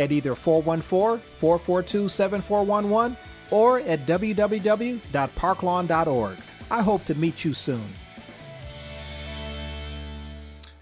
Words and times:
at 0.00 0.10
either 0.10 0.34
414 0.34 1.22
442 1.38 2.08
7411 2.08 3.16
or 3.50 3.78
at 3.80 4.06
www.parklawn.org. 4.06 6.38
I 6.70 6.82
hope 6.82 7.04
to 7.04 7.14
meet 7.14 7.44
you 7.44 7.52
soon. 7.52 7.92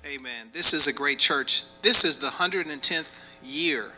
Amen. 0.06 0.46
This 0.52 0.72
is 0.72 0.86
a 0.86 0.94
great 0.94 1.18
church. 1.18 1.64
This 1.82 2.04
is 2.04 2.18
the 2.18 2.28
110th 2.28 3.40
year 3.42 3.90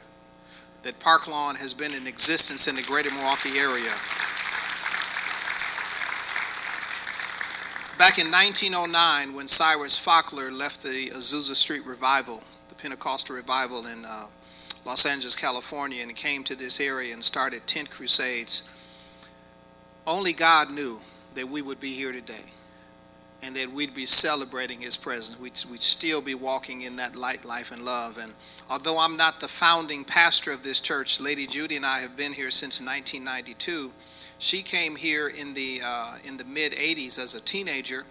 that 0.83 0.99
Park 0.99 1.29
Lawn 1.29 1.55
has 1.57 1.75
been 1.75 1.93
in 1.93 2.07
existence 2.07 2.67
in 2.67 2.77
the 2.77 2.83
greater 2.83 3.11
Milwaukee 3.11 3.59
area. 3.59 3.93
Back 7.99 8.19
in 8.19 8.31
1909, 8.33 9.35
when 9.37 9.47
Cyrus 9.47 9.99
Faulkner 9.99 10.51
left 10.51 10.83
the 10.83 11.11
Azusa 11.13 11.55
Street 11.55 11.85
Revival, 11.85 12.43
the 12.71 12.75
Pentecostal 12.75 13.37
revival 13.37 13.85
in 13.87 14.07
uh, 14.07 14.25
Los 14.85 15.07
Angeles, 15.07 15.37
California, 15.37 16.03
and 16.03 16.15
came 16.17 16.43
to 16.45 16.55
this 16.55 16.81
area 16.81 17.13
and 17.13 17.23
started 17.23 17.67
tent 17.67 17.91
crusades, 17.91 18.75
only 20.07 20.33
God 20.33 20.71
knew 20.71 21.01
that 21.35 21.49
we 21.49 21.63
would 21.63 21.81
be 21.81 21.93
here 21.93 22.13
today 22.13 22.45
and 23.43 23.55
that 23.57 23.71
we'd 23.71 23.95
be 23.95 24.05
celebrating 24.05 24.81
his 24.81 24.97
presence. 24.97 25.41
We'd, 25.41 25.59
we'd 25.71 25.81
still 25.81 26.21
be 26.21 26.35
walking 26.35 26.83
in 26.83 26.97
that 26.97 27.17
light, 27.17 27.45
life, 27.45 27.71
and 27.71 27.83
love. 27.83 28.19
And 28.21 28.35
although 28.69 28.99
I'm 28.99 29.17
not 29.17 29.41
the 29.41 29.49
founding 29.49 30.05
pastor 30.05 30.53
of 30.53 30.63
this 30.63 30.81
church, 30.81 31.21
Lady 31.21 31.47
Judy 31.47 31.77
and 31.77 31.87
I 31.87 32.01
have 32.01 32.17
been 32.17 32.33
here 32.33 32.51
since 32.51 32.81
1992 32.81 33.91
she 34.41 34.63
came 34.63 34.97
here 34.97 35.29
in 35.29 35.53
the 35.53 35.81
uh, 35.85 36.17
in 36.25 36.39
the 36.39 36.47
mid 36.47 36.73
80s 36.73 37.23
as 37.23 37.35
a 37.35 37.45
teenager. 37.45 38.05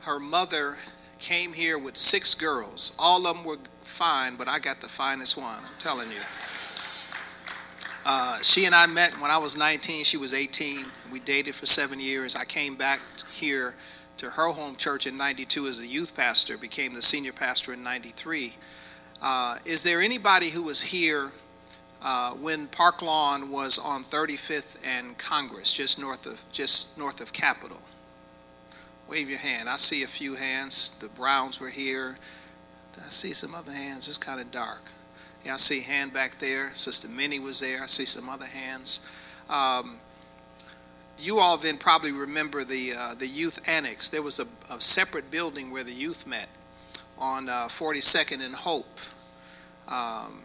Her 0.00 0.18
mother 0.18 0.76
came 1.18 1.52
here 1.52 1.78
with 1.78 1.96
six 1.96 2.34
girls. 2.34 2.96
All 2.98 3.26
of 3.26 3.36
them 3.36 3.44
were 3.44 3.58
fine, 3.84 4.36
but 4.36 4.48
I 4.48 4.58
got 4.58 4.80
the 4.80 4.88
finest 4.88 5.38
one. 5.38 5.58
I'm 5.58 5.78
telling 5.78 6.10
you. 6.10 6.20
Uh, 8.06 8.38
she 8.42 8.66
and 8.66 8.74
I 8.74 8.86
met 8.86 9.12
when 9.20 9.30
I 9.30 9.38
was 9.38 9.56
19. 9.56 10.04
She 10.04 10.16
was 10.16 10.34
18. 10.34 10.84
We 11.12 11.20
dated 11.20 11.54
for 11.54 11.66
seven 11.66 12.00
years. 12.00 12.36
I 12.36 12.44
came 12.44 12.74
back 12.74 13.00
here 13.32 13.74
to 14.18 14.26
her 14.26 14.50
home 14.50 14.76
church 14.76 15.06
in 15.06 15.16
92 15.16 15.66
as 15.66 15.80
the 15.80 15.88
youth 15.88 16.16
pastor, 16.16 16.58
became 16.58 16.94
the 16.94 17.02
senior 17.02 17.32
pastor 17.32 17.72
in 17.72 17.82
93. 17.82 18.54
Uh, 19.22 19.56
is 19.64 19.82
there 19.82 20.00
anybody 20.00 20.50
who 20.50 20.62
was 20.62 20.82
here 20.82 21.30
uh, 22.04 22.32
when 22.32 22.66
Park 22.68 23.00
Lawn 23.00 23.50
was 23.50 23.78
on 23.78 24.04
35th 24.04 24.76
and 24.86 25.16
Congress, 25.16 25.72
just 25.72 25.98
north 25.98 26.26
of 26.26 26.44
just 26.52 26.98
north 26.98 27.20
of 27.22 27.32
Capitol. 27.32 27.80
Wave 29.08 29.28
your 29.28 29.38
hand. 29.38 29.68
I 29.68 29.76
see 29.76 30.02
a 30.02 30.06
few 30.06 30.34
hands. 30.34 30.98
The 30.98 31.08
Browns 31.08 31.60
were 31.60 31.70
here. 31.70 32.16
I 32.98 33.08
see 33.08 33.32
some 33.32 33.54
other 33.54 33.72
hands. 33.72 34.08
It's 34.08 34.18
kind 34.18 34.40
of 34.40 34.50
dark. 34.50 34.82
Yeah, 35.44 35.54
I 35.54 35.56
see 35.58 35.80
a 35.80 35.82
hand 35.82 36.12
back 36.14 36.32
there. 36.38 36.70
Sister 36.74 37.08
Minnie 37.08 37.38
was 37.38 37.60
there. 37.60 37.82
I 37.82 37.86
see 37.86 38.06
some 38.06 38.28
other 38.28 38.46
hands. 38.46 39.10
Um, 39.50 39.98
you 41.18 41.38
all 41.38 41.56
then 41.56 41.76
probably 41.76 42.12
remember 42.12 42.64
the 42.64 42.92
uh, 42.96 43.14
the 43.14 43.26
youth 43.26 43.60
annex. 43.68 44.08
There 44.08 44.22
was 44.22 44.40
a, 44.40 44.72
a, 44.72 44.80
separate 44.80 45.30
building 45.30 45.70
where 45.70 45.84
the 45.84 45.92
youth 45.92 46.26
met 46.26 46.48
on 47.18 47.48
uh, 47.48 47.68
42nd 47.68 48.44
and 48.44 48.54
Hope. 48.54 48.98
Um, 49.88 50.40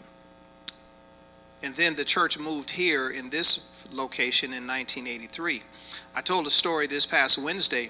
and 1.63 1.73
then 1.75 1.95
the 1.95 2.05
church 2.05 2.37
moved 2.39 2.71
here 2.71 3.09
in 3.09 3.29
this 3.29 3.87
location 3.91 4.49
in 4.53 4.67
1983. 4.67 5.61
I 6.15 6.21
told 6.21 6.45
a 6.47 6.51
story 6.51 6.87
this 6.87 7.05
past 7.05 7.43
Wednesday 7.43 7.89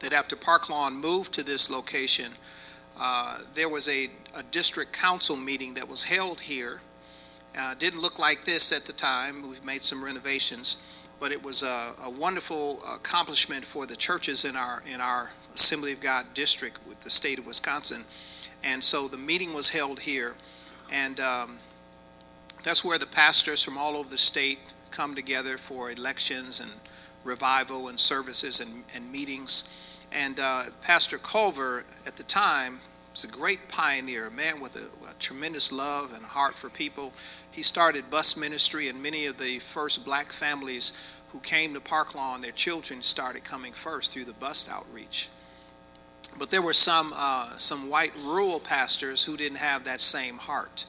that 0.00 0.12
after 0.12 0.36
Park 0.36 0.68
Lawn 0.68 0.94
moved 0.94 1.32
to 1.34 1.44
this 1.44 1.70
location, 1.70 2.32
uh, 3.00 3.38
there 3.54 3.68
was 3.68 3.88
a, 3.88 4.06
a, 4.38 4.42
district 4.50 4.92
council 4.92 5.36
meeting 5.36 5.74
that 5.74 5.88
was 5.88 6.04
held 6.04 6.40
here. 6.40 6.80
Uh, 7.58 7.74
didn't 7.78 8.00
look 8.00 8.18
like 8.18 8.44
this 8.44 8.72
at 8.72 8.84
the 8.86 8.92
time. 8.92 9.48
We've 9.48 9.64
made 9.64 9.82
some 9.82 10.04
renovations, 10.04 11.06
but 11.18 11.32
it 11.32 11.42
was 11.42 11.62
a, 11.62 11.92
a, 12.04 12.10
wonderful 12.10 12.80
accomplishment 12.94 13.64
for 13.64 13.86
the 13.86 13.96
churches 13.96 14.44
in 14.44 14.56
our 14.56 14.82
in 14.92 15.00
our 15.00 15.30
Assembly 15.54 15.92
of 15.92 16.00
God 16.00 16.24
district 16.34 16.78
with 16.88 17.00
the 17.00 17.10
state 17.10 17.38
of 17.38 17.46
Wisconsin. 17.46 18.02
And 18.64 18.82
so 18.82 19.08
the 19.08 19.18
meeting 19.18 19.52
was 19.52 19.70
held 19.70 20.00
here, 20.00 20.34
and 20.92 21.18
um, 21.20 21.58
that's 22.62 22.84
where 22.84 22.98
the 22.98 23.06
pastors 23.06 23.62
from 23.62 23.76
all 23.76 23.96
over 23.96 24.08
the 24.08 24.18
state 24.18 24.74
come 24.90 25.14
together 25.14 25.56
for 25.56 25.90
elections 25.90 26.60
and 26.60 26.70
revival 27.24 27.88
and 27.88 27.98
services 27.98 28.60
and, 28.60 28.84
and 28.94 29.10
meetings. 29.10 29.81
And 30.14 30.38
uh, 30.40 30.64
Pastor 30.82 31.18
Culver, 31.18 31.84
at 32.06 32.16
the 32.16 32.22
time, 32.22 32.80
was 33.12 33.24
a 33.24 33.28
great 33.28 33.60
pioneer, 33.68 34.26
a 34.26 34.30
man 34.30 34.60
with 34.60 34.76
a, 34.76 35.10
a 35.10 35.14
tremendous 35.18 35.72
love 35.72 36.12
and 36.14 36.24
heart 36.24 36.54
for 36.54 36.68
people. 36.68 37.12
He 37.50 37.62
started 37.62 38.10
bus 38.10 38.36
ministry, 38.36 38.88
and 38.88 39.02
many 39.02 39.26
of 39.26 39.38
the 39.38 39.58
first 39.58 40.04
black 40.04 40.30
families 40.30 41.18
who 41.30 41.38
came 41.40 41.72
to 41.74 41.80
Park 41.80 42.14
Lawn, 42.14 42.42
their 42.42 42.52
children 42.52 43.02
started 43.02 43.44
coming 43.44 43.72
first 43.72 44.12
through 44.12 44.24
the 44.24 44.34
bus 44.34 44.70
outreach. 44.70 45.28
But 46.38 46.50
there 46.50 46.62
were 46.62 46.72
some, 46.72 47.12
uh, 47.14 47.50
some 47.56 47.88
white 47.88 48.12
rural 48.22 48.60
pastors 48.60 49.24
who 49.24 49.36
didn't 49.36 49.58
have 49.58 49.84
that 49.84 50.00
same 50.00 50.36
heart 50.36 50.86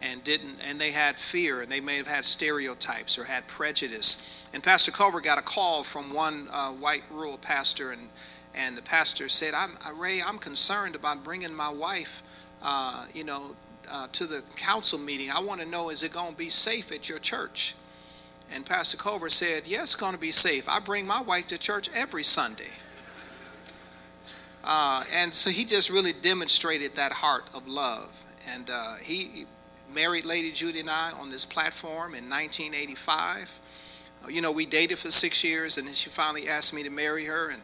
and 0.00 0.22
didn't 0.24 0.56
and 0.68 0.78
they 0.78 0.92
had 0.92 1.16
fear 1.16 1.60
and 1.62 1.70
they 1.70 1.80
may 1.80 1.96
have 1.96 2.06
had 2.06 2.24
stereotypes 2.24 3.18
or 3.18 3.24
had 3.24 3.46
prejudice 3.48 4.46
and 4.54 4.62
pastor 4.62 4.92
culver 4.92 5.20
got 5.20 5.38
a 5.38 5.42
call 5.42 5.82
from 5.82 6.12
one 6.12 6.46
uh, 6.52 6.70
white 6.70 7.02
rural 7.10 7.38
pastor 7.38 7.90
and 7.90 8.08
and 8.54 8.76
the 8.76 8.82
pastor 8.82 9.28
said 9.28 9.54
i'm 9.54 9.70
uh, 9.86 9.94
ray 9.96 10.18
i'm 10.26 10.38
concerned 10.38 10.94
about 10.94 11.22
bringing 11.24 11.54
my 11.54 11.70
wife 11.70 12.22
uh, 12.62 13.06
you 13.12 13.24
know 13.24 13.54
uh, 13.90 14.06
to 14.12 14.26
the 14.26 14.42
council 14.56 14.98
meeting. 14.98 15.28
I 15.34 15.40
want 15.40 15.60
to 15.60 15.68
know 15.68 15.90
is 15.90 16.02
it 16.02 16.12
going 16.12 16.32
to 16.32 16.38
be 16.38 16.48
safe 16.48 16.92
at 16.92 17.08
your 17.08 17.18
church? 17.18 17.74
And 18.54 18.64
pastor 18.64 18.96
culver 18.96 19.28
said 19.28 19.66
yes 19.66 19.82
it's 19.82 19.96
going 19.96 20.14
to 20.14 20.20
be 20.20 20.30
safe. 20.30 20.68
I 20.68 20.80
bring 20.80 21.06
my 21.06 21.22
wife 21.22 21.46
to 21.48 21.58
church 21.58 21.88
every 21.94 22.22
sunday. 22.22 22.72
Uh, 24.64 25.04
and 25.14 25.32
so 25.32 25.50
he 25.50 25.64
just 25.64 25.90
really 25.90 26.12
demonstrated 26.20 26.94
that 26.96 27.12
heart 27.12 27.48
of 27.54 27.66
love. 27.66 28.22
And 28.54 28.68
uh, 28.70 28.96
he 29.02 29.44
married 29.94 30.26
Lady 30.26 30.50
Judy 30.50 30.80
and 30.80 30.90
I 30.90 31.12
on 31.18 31.30
this 31.30 31.46
platform 31.46 32.14
in 32.14 32.28
1985. 32.28 33.60
Uh, 34.24 34.28
you 34.28 34.42
know, 34.42 34.52
we 34.52 34.66
dated 34.66 34.98
for 34.98 35.10
six 35.10 35.42
years, 35.44 35.78
and 35.78 35.86
then 35.86 35.94
she 35.94 36.10
finally 36.10 36.48
asked 36.48 36.74
me 36.74 36.82
to 36.82 36.90
marry 36.90 37.24
her, 37.24 37.50
and 37.50 37.62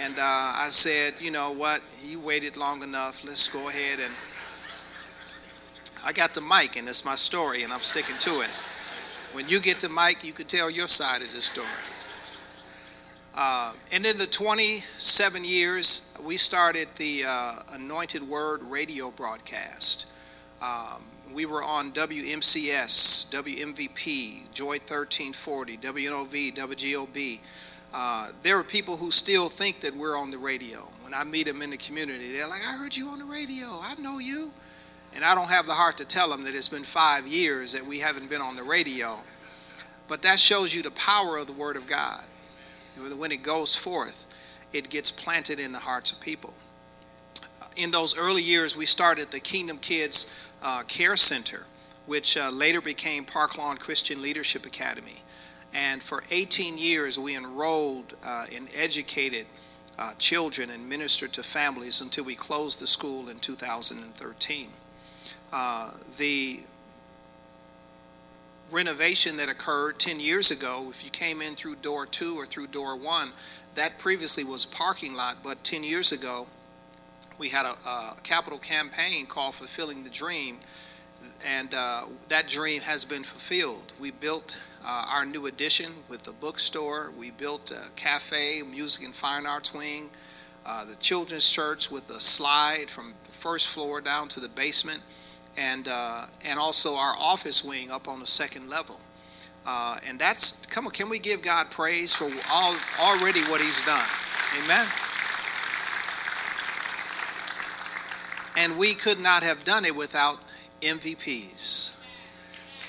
and 0.00 0.18
uh, 0.18 0.22
I 0.22 0.68
said, 0.70 1.14
you 1.20 1.30
know 1.30 1.52
what, 1.52 1.80
you 2.04 2.20
waited 2.20 2.56
long 2.56 2.82
enough. 2.82 3.24
Let's 3.24 3.52
go 3.52 3.68
ahead 3.68 3.98
and. 4.00 4.12
I 6.04 6.12
got 6.12 6.34
the 6.34 6.40
mic, 6.40 6.76
and 6.76 6.88
it's 6.88 7.04
my 7.04 7.14
story, 7.14 7.62
and 7.62 7.72
I'm 7.72 7.80
sticking 7.80 8.16
to 8.18 8.40
it. 8.40 8.50
When 9.32 9.48
you 9.48 9.60
get 9.60 9.76
the 9.76 9.88
mic, 9.88 10.24
you 10.24 10.32
can 10.32 10.46
tell 10.46 10.68
your 10.68 10.88
side 10.88 11.22
of 11.22 11.32
the 11.32 11.40
story. 11.40 11.68
Uh, 13.34 13.72
and 13.92 14.04
in 14.04 14.18
the 14.18 14.26
27 14.26 15.44
years, 15.44 16.16
we 16.22 16.36
started 16.36 16.88
the 16.96 17.22
uh, 17.26 17.60
Anointed 17.72 18.22
Word 18.22 18.62
radio 18.64 19.10
broadcast. 19.12 20.12
Um, 20.60 21.02
we 21.32 21.46
were 21.46 21.62
on 21.62 21.92
WMCS, 21.92 23.32
WMVP, 23.32 24.52
Joy 24.52 24.76
1340, 24.78 25.78
WNOV, 25.78 26.52
WGOB. 26.54 27.40
Uh, 27.92 28.30
there 28.42 28.58
are 28.58 28.64
people 28.64 28.96
who 28.96 29.10
still 29.10 29.48
think 29.48 29.80
that 29.80 29.94
we're 29.94 30.16
on 30.16 30.30
the 30.30 30.38
radio. 30.38 30.80
When 31.02 31.12
I 31.12 31.24
meet 31.24 31.46
them 31.46 31.60
in 31.60 31.70
the 31.70 31.76
community, 31.76 32.32
they're 32.32 32.48
like, 32.48 32.62
I 32.66 32.76
heard 32.78 32.96
you 32.96 33.08
on 33.08 33.18
the 33.18 33.24
radio. 33.26 33.66
I 33.66 33.94
know 34.00 34.18
you. 34.18 34.50
And 35.14 35.24
I 35.24 35.34
don't 35.34 35.50
have 35.50 35.66
the 35.66 35.72
heart 35.72 35.98
to 35.98 36.06
tell 36.06 36.30
them 36.30 36.42
that 36.44 36.54
it's 36.54 36.68
been 36.68 36.84
five 36.84 37.26
years 37.26 37.72
that 37.74 37.84
we 37.84 37.98
haven't 37.98 38.30
been 38.30 38.40
on 38.40 38.56
the 38.56 38.62
radio. 38.62 39.18
But 40.08 40.22
that 40.22 40.38
shows 40.38 40.74
you 40.74 40.82
the 40.82 40.90
power 40.92 41.36
of 41.36 41.46
the 41.46 41.52
Word 41.52 41.76
of 41.76 41.86
God. 41.86 42.22
When 43.18 43.30
it 43.30 43.42
goes 43.42 43.76
forth, 43.76 44.26
it 44.72 44.88
gets 44.88 45.10
planted 45.10 45.60
in 45.60 45.72
the 45.72 45.78
hearts 45.78 46.12
of 46.12 46.20
people. 46.20 46.54
In 47.76 47.90
those 47.90 48.18
early 48.18 48.42
years, 48.42 48.76
we 48.76 48.86
started 48.86 49.28
the 49.28 49.40
Kingdom 49.40 49.78
Kids 49.78 50.50
uh, 50.62 50.82
Care 50.88 51.16
Center, 51.16 51.64
which 52.06 52.36
uh, 52.36 52.50
later 52.50 52.80
became 52.80 53.24
Park 53.24 53.58
Lawn 53.58 53.76
Christian 53.76 54.20
Leadership 54.20 54.66
Academy. 54.66 55.16
And 55.74 56.02
for 56.02 56.22
18 56.30 56.76
years, 56.76 57.18
we 57.18 57.36
enrolled 57.36 58.14
uh, 58.24 58.44
and 58.54 58.68
educated 58.76 59.46
uh, 59.98 60.12
children 60.18 60.70
and 60.70 60.88
ministered 60.88 61.32
to 61.34 61.42
families 61.42 62.00
until 62.00 62.24
we 62.24 62.34
closed 62.34 62.80
the 62.80 62.86
school 62.86 63.28
in 63.28 63.38
2013. 63.38 64.68
Uh, 65.52 65.90
the 66.18 66.60
renovation 68.70 69.36
that 69.36 69.48
occurred 69.50 69.98
10 69.98 70.18
years 70.18 70.50
ago, 70.50 70.86
if 70.90 71.04
you 71.04 71.10
came 71.10 71.42
in 71.42 71.54
through 71.54 71.76
door 71.76 72.06
two 72.06 72.34
or 72.36 72.46
through 72.46 72.66
door 72.68 72.96
one, 72.96 73.28
that 73.74 73.98
previously 73.98 74.44
was 74.44 74.64
a 74.64 74.74
parking 74.74 75.14
lot, 75.14 75.36
but 75.44 75.62
10 75.64 75.84
years 75.84 76.12
ago, 76.12 76.46
we 77.38 77.48
had 77.48 77.66
a, 77.66 77.88
a 77.88 78.16
capital 78.22 78.58
campaign 78.58 79.26
called 79.26 79.54
Fulfilling 79.54 80.04
the 80.04 80.10
Dream, 80.10 80.58
and 81.46 81.74
uh, 81.74 82.02
that 82.28 82.48
dream 82.48 82.80
has 82.82 83.04
been 83.04 83.22
fulfilled. 83.22 83.92
We 84.00 84.10
built 84.10 84.64
uh, 84.84 85.06
our 85.10 85.24
new 85.24 85.46
addition 85.46 85.92
with 86.08 86.22
the 86.24 86.32
bookstore. 86.32 87.12
We 87.18 87.30
built 87.32 87.70
a 87.70 87.90
cafe, 87.96 88.62
music 88.68 89.04
and 89.04 89.14
fine 89.14 89.46
arts 89.46 89.74
wing, 89.74 90.10
uh, 90.66 90.84
the 90.84 90.96
children's 90.96 91.50
church 91.50 91.90
with 91.90 92.08
a 92.10 92.20
slide 92.20 92.86
from 92.88 93.14
the 93.24 93.32
first 93.32 93.68
floor 93.68 94.00
down 94.00 94.28
to 94.28 94.40
the 94.40 94.48
basement, 94.50 95.02
and 95.56 95.88
uh, 95.88 96.26
and 96.44 96.58
also 96.58 96.94
our 96.94 97.14
office 97.18 97.64
wing 97.64 97.90
up 97.90 98.08
on 98.08 98.20
the 98.20 98.26
second 98.26 98.68
level. 98.68 99.00
Uh, 99.64 99.96
and 100.08 100.18
that's 100.18 100.66
come 100.66 100.86
on, 100.86 100.92
can 100.92 101.08
we 101.08 101.18
give 101.18 101.42
God 101.42 101.70
praise 101.70 102.14
for 102.14 102.28
all 102.50 102.76
already 103.00 103.40
what 103.42 103.60
He's 103.60 103.84
done? 103.84 104.08
Amen. 104.64 104.86
And 108.58 108.78
we 108.78 108.94
could 108.94 109.20
not 109.20 109.42
have 109.42 109.64
done 109.64 109.84
it 109.84 109.96
without 109.96 110.36
MVPs. 110.82 112.01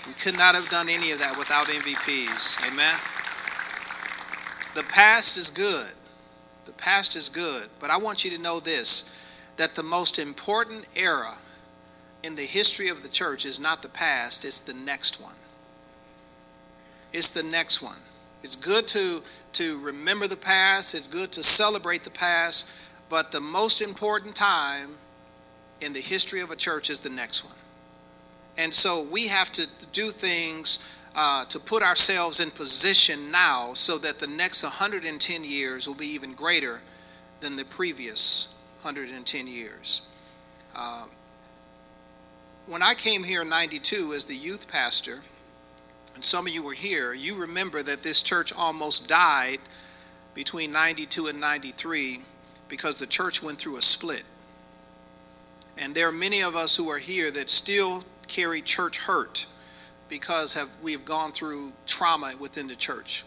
We 0.08 0.14
could 0.14 0.38
not 0.38 0.56
have 0.56 0.70
done 0.70 0.90
any 0.90 1.12
of 1.12 1.20
that 1.20 1.38
without 1.38 1.66
MVPs. 1.66 2.72
Amen. 2.72 2.98
The 4.76 4.84
past 4.92 5.38
is 5.38 5.50
good. 5.50 5.94
The 6.66 6.74
past 6.74 7.16
is 7.16 7.30
good. 7.30 7.70
But 7.80 7.90
I 7.90 7.98
want 7.98 8.26
you 8.26 8.32
to 8.32 8.42
know 8.42 8.60
this 8.60 9.20
that 9.58 9.76
the 9.76 9.84
most 9.84 10.18
important 10.18 10.88
era 10.96 11.36
in 12.24 12.36
the 12.36 12.42
history 12.42 12.90
of 12.90 13.04
the 13.04 13.10
church 13.10 13.46
is 13.46 13.60
not 13.60 13.82
the 13.82 13.90
past, 13.90 14.46
it's 14.46 14.60
the 14.60 14.74
next 14.86 15.22
one. 15.22 15.36
It's 17.12 17.30
the 17.30 17.44
next 17.44 17.84
one. 17.84 18.00
It's 18.42 18.56
good 18.56 18.88
to, 18.88 19.22
to 19.54 19.80
remember 19.80 20.28
the 20.28 20.38
past, 20.38 20.96
it's 20.96 21.08
good 21.08 21.32
to 21.34 21.44
celebrate 21.44 22.02
the 22.02 22.10
past, 22.10 22.74
but 23.10 23.32
the 23.32 23.42
most 23.42 23.82
important 23.82 24.36
time 24.36 24.92
in 25.82 25.94
the 25.94 26.00
history 26.00 26.42
of 26.42 26.50
a 26.50 26.56
church 26.56 26.90
is 26.90 27.00
the 27.00 27.10
next 27.10 27.46
one. 27.46 27.60
And 28.58 28.74
so 28.74 29.08
we 29.12 29.28
have 29.28 29.50
to 29.52 29.68
do 29.92 30.10
things 30.10 30.90
uh, 31.16 31.46
to 31.46 31.60
put 31.60 31.84
ourselves 31.84 32.40
in 32.40 32.50
position 32.52 33.32
now 33.32 33.74
so 33.74 33.98
that 34.00 34.20
the 34.20 34.28
next 34.28 34.64
110 34.64 35.44
years 35.44 35.88
will 35.88 35.96
be 35.96 36.06
even 36.08 36.34
greater 36.34 36.82
than 37.40 37.56
the 37.56 37.66
previous 37.66 38.64
110 38.82 39.48
years. 39.48 40.14
Um, 40.76 41.10
when 42.66 42.82
I 42.82 42.94
came 42.94 43.24
here 43.24 43.42
in 43.42 43.50
92 43.50 44.14
as 44.14 44.26
the 44.26 44.36
youth 44.36 44.72
pastor, 44.72 45.20
and 46.16 46.24
some 46.24 46.48
of 46.48 46.54
you 46.54 46.64
were 46.64 46.74
here, 46.74 47.14
you 47.14 47.36
remember 47.36 47.82
that 47.82 48.04
this 48.04 48.22
church 48.22 48.54
almost 48.56 49.10
died 49.10 49.58
between 50.34 50.72
92 50.72 51.28
and 51.28 51.40
93 51.40 52.22
because 52.70 52.98
the 52.98 53.06
church 53.06 53.44
went 53.44 53.58
through 53.58 53.78
a 53.78 53.82
split. 53.82 54.24
And 55.78 55.94
there 55.94 56.08
are 56.08 56.14
many 56.14 56.42
of 56.42 56.56
us 56.56 56.76
who 56.76 56.90
are 56.90 57.00
here 57.00 57.32
that 57.32 57.50
still 57.50 58.04
carry 58.34 58.62
church 58.62 58.98
hurt 58.98 59.46
because 60.10 60.54
have, 60.54 60.70
we 60.82 60.92
have 60.92 61.06
gone 61.06 61.32
through 61.32 61.72
trauma 61.86 62.34
within 62.40 62.68
the 62.68 62.76
church. 62.76 63.24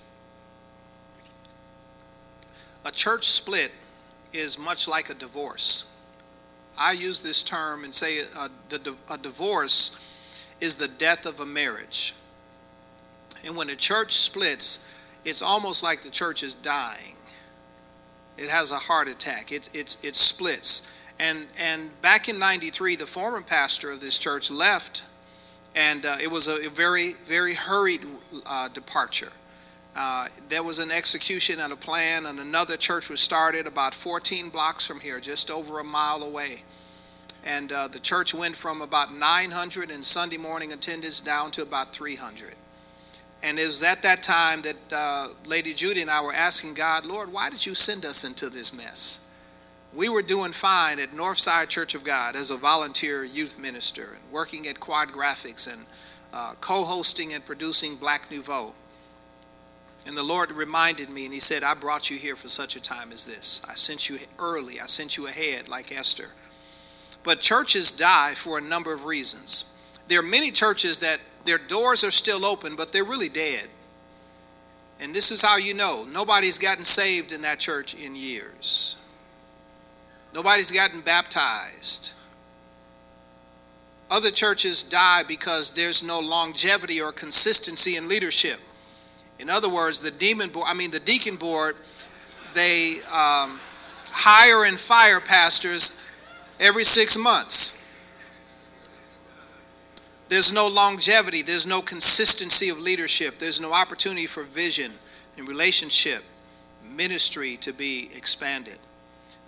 A 2.84 2.90
church 2.90 3.24
split 3.24 3.72
is 4.32 4.58
much 4.58 4.88
like 4.88 5.08
a 5.08 5.14
divorce. 5.14 6.00
I 6.78 6.92
use 6.92 7.20
this 7.20 7.42
term 7.42 7.84
and 7.84 7.94
say 7.94 8.18
a, 8.18 9.12
a 9.12 9.18
divorce 9.18 10.56
is 10.60 10.76
the 10.76 10.88
death 10.98 11.26
of 11.26 11.40
a 11.40 11.46
marriage. 11.46 12.14
And 13.46 13.56
when 13.56 13.70
a 13.70 13.76
church 13.76 14.12
splits, 14.12 14.98
it's 15.24 15.42
almost 15.42 15.82
like 15.82 16.02
the 16.02 16.10
church 16.10 16.42
is 16.42 16.54
dying. 16.54 17.16
It 18.36 18.50
has 18.50 18.72
a 18.72 18.76
heart 18.76 19.08
attack. 19.08 19.52
It, 19.52 19.70
it, 19.72 19.96
it 20.02 20.16
splits. 20.16 20.95
And, 21.18 21.46
and 21.58 21.90
back 22.02 22.28
in 22.28 22.38
93, 22.38 22.96
the 22.96 23.06
former 23.06 23.40
pastor 23.40 23.90
of 23.90 24.00
this 24.00 24.18
church 24.18 24.50
left, 24.50 25.08
and 25.74 26.04
uh, 26.04 26.16
it 26.22 26.30
was 26.30 26.48
a, 26.48 26.68
very, 26.70 27.12
very 27.26 27.54
hurried 27.54 28.00
uh, 28.46 28.68
departure. 28.68 29.32
Uh, 29.98 30.26
there 30.48 30.62
was 30.62 30.78
an 30.78 30.90
execution 30.90 31.60
and 31.60 31.72
a 31.72 31.76
plan, 31.76 32.26
and 32.26 32.38
another 32.38 32.76
church 32.76 33.08
was 33.08 33.20
started 33.20 33.66
about 33.66 33.94
14 33.94 34.50
blocks 34.50 34.86
from 34.86 35.00
here, 35.00 35.20
just 35.20 35.50
over 35.50 35.78
a 35.78 35.84
mile 35.84 36.22
away. 36.22 36.56
And 37.46 37.72
uh, 37.72 37.88
the 37.88 38.00
church 38.00 38.34
went 38.34 38.54
from 38.54 38.82
about 38.82 39.14
900 39.14 39.90
in 39.90 40.02
Sunday 40.02 40.36
morning 40.36 40.72
attendance 40.72 41.20
down 41.20 41.50
to 41.52 41.62
about 41.62 41.94
300. 41.94 42.54
And 43.42 43.58
it 43.58 43.66
was 43.66 43.82
at 43.82 44.02
that 44.02 44.22
time 44.22 44.62
that 44.62 44.92
uh, 44.94 45.26
Lady 45.46 45.72
Judy 45.72 46.02
and 46.02 46.10
I 46.10 46.22
were 46.22 46.32
asking 46.32 46.74
God, 46.74 47.06
Lord, 47.06 47.32
why 47.32 47.48
did 47.48 47.64
you 47.64 47.74
send 47.74 48.04
us 48.04 48.24
into 48.24 48.50
this 48.50 48.76
mess? 48.76 49.32
We 49.96 50.10
were 50.10 50.22
doing 50.22 50.52
fine 50.52 51.00
at 51.00 51.10
Northside 51.10 51.68
Church 51.68 51.94
of 51.94 52.04
God 52.04 52.36
as 52.36 52.50
a 52.50 52.58
volunteer 52.58 53.24
youth 53.24 53.58
minister 53.58 54.18
and 54.20 54.30
working 54.30 54.66
at 54.66 54.78
Quad 54.78 55.08
Graphics 55.08 55.72
and 55.72 55.86
uh, 56.34 56.52
co 56.60 56.84
hosting 56.84 57.32
and 57.32 57.44
producing 57.44 57.96
Black 57.96 58.30
Nouveau. 58.30 58.74
And 60.06 60.16
the 60.16 60.22
Lord 60.22 60.52
reminded 60.52 61.08
me 61.08 61.24
and 61.24 61.32
He 61.32 61.40
said, 61.40 61.64
I 61.64 61.74
brought 61.74 62.10
you 62.10 62.18
here 62.18 62.36
for 62.36 62.48
such 62.48 62.76
a 62.76 62.82
time 62.82 63.10
as 63.10 63.24
this. 63.24 63.66
I 63.68 63.74
sent 63.74 64.10
you 64.10 64.18
early, 64.38 64.74
I 64.80 64.86
sent 64.86 65.16
you 65.16 65.28
ahead 65.28 65.68
like 65.68 65.90
Esther. 65.90 66.28
But 67.24 67.40
churches 67.40 67.90
die 67.90 68.34
for 68.36 68.58
a 68.58 68.62
number 68.62 68.92
of 68.92 69.06
reasons. 69.06 69.80
There 70.08 70.20
are 70.20 70.22
many 70.22 70.50
churches 70.50 70.98
that 71.00 71.18
their 71.44 71.58
doors 71.58 72.04
are 72.04 72.12
still 72.12 72.44
open, 72.44 72.76
but 72.76 72.92
they're 72.92 73.04
really 73.04 73.30
dead. 73.30 73.66
And 75.00 75.14
this 75.14 75.30
is 75.30 75.42
how 75.42 75.56
you 75.56 75.74
know 75.74 76.04
nobody's 76.12 76.58
gotten 76.58 76.84
saved 76.84 77.32
in 77.32 77.42
that 77.42 77.58
church 77.58 77.94
in 77.94 78.14
years. 78.14 79.05
Nobody's 80.36 80.70
gotten 80.70 81.00
baptized. 81.00 82.12
Other 84.10 84.30
churches 84.30 84.82
die 84.82 85.22
because 85.26 85.70
there's 85.70 86.06
no 86.06 86.20
longevity 86.20 87.00
or 87.00 87.10
consistency 87.10 87.96
in 87.96 88.06
leadership. 88.06 88.58
In 89.38 89.48
other 89.48 89.72
words, 89.72 90.02
the 90.02 90.10
demon 90.18 90.50
board, 90.50 90.66
I 90.68 90.74
mean 90.74 90.90
the 90.90 91.00
deacon 91.00 91.36
board, 91.36 91.76
they 92.52 92.96
um, 93.06 93.58
hire 94.10 94.66
and 94.68 94.78
fire 94.78 95.20
pastors 95.20 96.06
every 96.60 96.84
six 96.84 97.16
months. 97.16 97.90
There's 100.28 100.52
no 100.52 100.68
longevity, 100.68 101.40
there's 101.40 101.66
no 101.66 101.80
consistency 101.80 102.68
of 102.68 102.78
leadership, 102.78 103.38
there's 103.38 103.62
no 103.62 103.72
opportunity 103.72 104.26
for 104.26 104.42
vision 104.42 104.92
and 105.38 105.48
relationship, 105.48 106.22
ministry 106.94 107.56
to 107.62 107.72
be 107.72 108.10
expanded. 108.14 108.78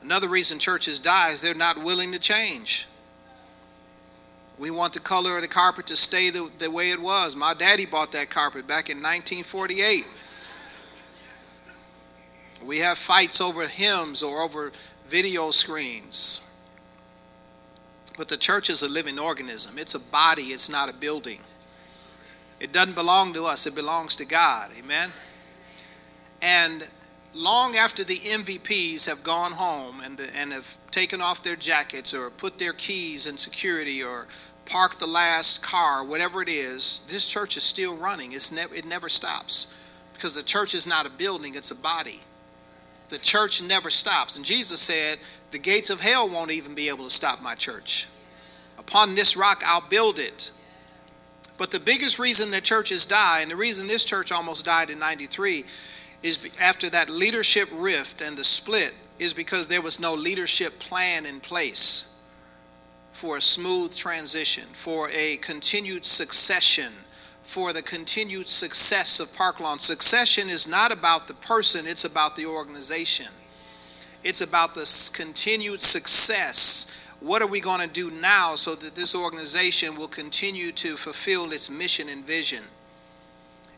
Another 0.02 0.28
reason 0.28 0.58
churches 0.58 0.98
die 0.98 1.30
is 1.30 1.42
they're 1.42 1.54
not 1.54 1.78
willing 1.78 2.12
to 2.12 2.20
change. 2.20 2.86
We 4.58 4.70
want 4.70 4.92
the 4.92 5.00
color 5.00 5.36
of 5.36 5.42
the 5.42 5.48
carpet 5.48 5.86
to 5.86 5.96
stay 5.96 6.30
the, 6.30 6.50
the 6.58 6.70
way 6.70 6.90
it 6.90 7.00
was. 7.00 7.36
My 7.36 7.54
daddy 7.54 7.86
bought 7.86 8.12
that 8.12 8.30
carpet 8.30 8.66
back 8.66 8.90
in 8.90 8.96
1948. 8.98 10.08
We 12.64 12.78
have 12.78 12.98
fights 12.98 13.40
over 13.40 13.62
hymns 13.66 14.22
or 14.22 14.42
over 14.42 14.72
video 15.06 15.50
screens. 15.50 16.56
But 18.16 18.28
the 18.28 18.36
church 18.36 18.68
is 18.68 18.82
a 18.82 18.90
living 18.90 19.18
organism. 19.18 19.78
It's 19.78 19.94
a 19.94 20.10
body, 20.10 20.42
it's 20.42 20.68
not 20.68 20.90
a 20.90 20.94
building. 20.94 21.38
It 22.58 22.72
doesn't 22.72 22.96
belong 22.96 23.32
to 23.34 23.44
us, 23.44 23.66
it 23.66 23.76
belongs 23.76 24.16
to 24.16 24.26
God. 24.26 24.70
Amen? 24.76 25.10
And 26.42 26.88
long 27.34 27.76
after 27.76 28.04
the 28.04 28.14
MVPs 28.14 29.08
have 29.08 29.22
gone 29.22 29.52
home 29.52 30.00
and, 30.04 30.20
and 30.36 30.52
have 30.52 30.76
taken 30.90 31.20
off 31.20 31.42
their 31.42 31.56
jackets 31.56 32.14
or 32.14 32.30
put 32.30 32.58
their 32.58 32.72
keys 32.72 33.26
in 33.26 33.36
security 33.36 34.02
or 34.02 34.26
parked 34.66 35.00
the 35.00 35.06
last 35.06 35.64
car, 35.64 36.04
whatever 36.04 36.42
it 36.42 36.48
is, 36.48 37.06
this 37.10 37.26
church 37.26 37.56
is 37.56 37.62
still 37.62 37.96
running. 37.96 38.32
It's 38.32 38.52
ne- 38.52 38.76
it 38.76 38.86
never 38.86 39.08
stops 39.08 39.82
because 40.12 40.34
the 40.34 40.42
church 40.42 40.74
is 40.74 40.86
not 40.86 41.06
a 41.06 41.10
building, 41.10 41.54
it's 41.54 41.70
a 41.70 41.80
body. 41.80 42.20
The 43.08 43.18
church 43.18 43.62
never 43.62 43.88
stops. 43.88 44.36
And 44.36 44.44
Jesus 44.44 44.80
said, 44.80 45.18
The 45.50 45.58
gates 45.58 45.90
of 45.90 46.00
hell 46.00 46.28
won't 46.28 46.52
even 46.52 46.74
be 46.74 46.88
able 46.88 47.04
to 47.04 47.10
stop 47.10 47.40
my 47.40 47.54
church. 47.54 48.08
Upon 48.78 49.14
this 49.14 49.36
rock, 49.36 49.62
I'll 49.66 49.88
build 49.88 50.18
it. 50.18 50.52
But 51.56 51.70
the 51.70 51.80
biggest 51.80 52.18
reason 52.18 52.50
that 52.52 52.62
churches 52.62 53.06
die, 53.06 53.40
and 53.42 53.50
the 53.50 53.56
reason 53.56 53.88
this 53.88 54.04
church 54.04 54.30
almost 54.30 54.64
died 54.64 54.90
in 54.90 54.98
93, 54.98 55.64
is 56.22 56.50
after 56.60 56.90
that 56.90 57.08
leadership 57.08 57.68
rift 57.74 58.20
and 58.20 58.36
the 58.36 58.44
split, 58.44 58.94
is 59.18 59.34
because 59.34 59.66
there 59.66 59.82
was 59.82 60.00
no 60.00 60.14
leadership 60.14 60.78
plan 60.78 61.26
in 61.26 61.40
place 61.40 62.22
for 63.12 63.36
a 63.36 63.40
smooth 63.40 63.94
transition, 63.96 64.64
for 64.74 65.08
a 65.10 65.36
continued 65.38 66.04
succession, 66.04 66.92
for 67.42 67.72
the 67.72 67.82
continued 67.82 68.46
success 68.46 69.18
of 69.18 69.34
Park 69.36 69.58
Lawn. 69.58 69.78
Succession 69.78 70.48
is 70.48 70.70
not 70.70 70.92
about 70.92 71.26
the 71.26 71.34
person, 71.34 71.86
it's 71.86 72.04
about 72.04 72.36
the 72.36 72.46
organization. 72.46 73.26
It's 74.22 74.40
about 74.40 74.74
the 74.74 75.12
continued 75.16 75.80
success. 75.80 77.02
What 77.20 77.42
are 77.42 77.48
we 77.48 77.60
going 77.60 77.80
to 77.80 77.88
do 77.88 78.10
now 78.10 78.54
so 78.54 78.74
that 78.74 78.94
this 78.94 79.14
organization 79.14 79.96
will 79.96 80.08
continue 80.08 80.70
to 80.72 80.96
fulfill 80.96 81.46
its 81.46 81.70
mission 81.70 82.08
and 82.08 82.24
vision? 82.24 82.64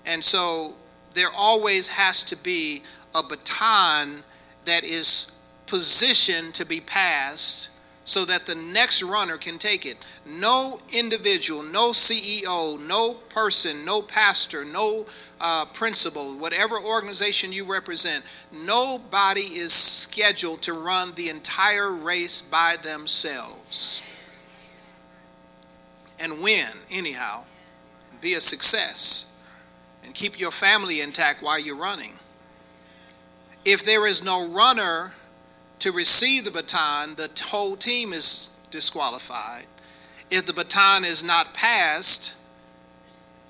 And 0.04 0.22
so 0.22 0.74
there 1.14 1.30
always 1.36 1.88
has 1.88 2.22
to 2.24 2.42
be 2.42 2.82
a 3.14 3.22
baton 3.28 4.22
that 4.64 4.84
is 4.84 5.42
positioned 5.66 6.54
to 6.54 6.66
be 6.66 6.80
passed 6.80 7.78
so 8.04 8.24
that 8.24 8.42
the 8.42 8.54
next 8.72 9.02
runner 9.02 9.36
can 9.36 9.56
take 9.56 9.86
it. 9.86 9.96
No 10.26 10.78
individual, 10.92 11.62
no 11.62 11.90
CEO, 11.90 12.80
no 12.88 13.14
person, 13.28 13.84
no 13.84 14.02
pastor, 14.02 14.64
no 14.64 15.06
uh, 15.40 15.64
principal, 15.72 16.36
whatever 16.38 16.76
organization 16.78 17.52
you 17.52 17.70
represent, 17.70 18.24
nobody 18.52 19.40
is 19.40 19.72
scheduled 19.72 20.60
to 20.62 20.72
run 20.72 21.12
the 21.14 21.28
entire 21.28 21.92
race 21.92 22.42
by 22.42 22.76
themselves 22.82 24.06
and 26.18 26.42
win, 26.42 26.68
anyhow, 26.92 27.44
and 28.10 28.20
be 28.20 28.34
a 28.34 28.40
success, 28.40 29.29
and 30.04 30.14
keep 30.14 30.38
your 30.38 30.50
family 30.50 31.00
intact 31.00 31.42
while 31.42 31.60
you're 31.60 31.76
running. 31.76 32.14
If 33.64 33.84
there 33.84 34.06
is 34.06 34.24
no 34.24 34.48
runner 34.48 35.12
to 35.80 35.92
receive 35.92 36.44
the 36.44 36.50
baton, 36.50 37.14
the 37.16 37.28
whole 37.48 37.76
team 37.76 38.12
is 38.12 38.58
disqualified. 38.70 39.66
If 40.30 40.46
the 40.46 40.52
baton 40.52 41.04
is 41.04 41.24
not 41.26 41.52
passed, 41.54 42.40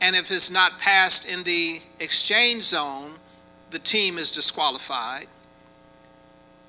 and 0.00 0.16
if 0.16 0.30
it's 0.30 0.50
not 0.50 0.78
passed 0.78 1.30
in 1.32 1.42
the 1.44 1.78
exchange 2.00 2.64
zone, 2.64 3.12
the 3.70 3.78
team 3.78 4.18
is 4.18 4.30
disqualified. 4.30 5.26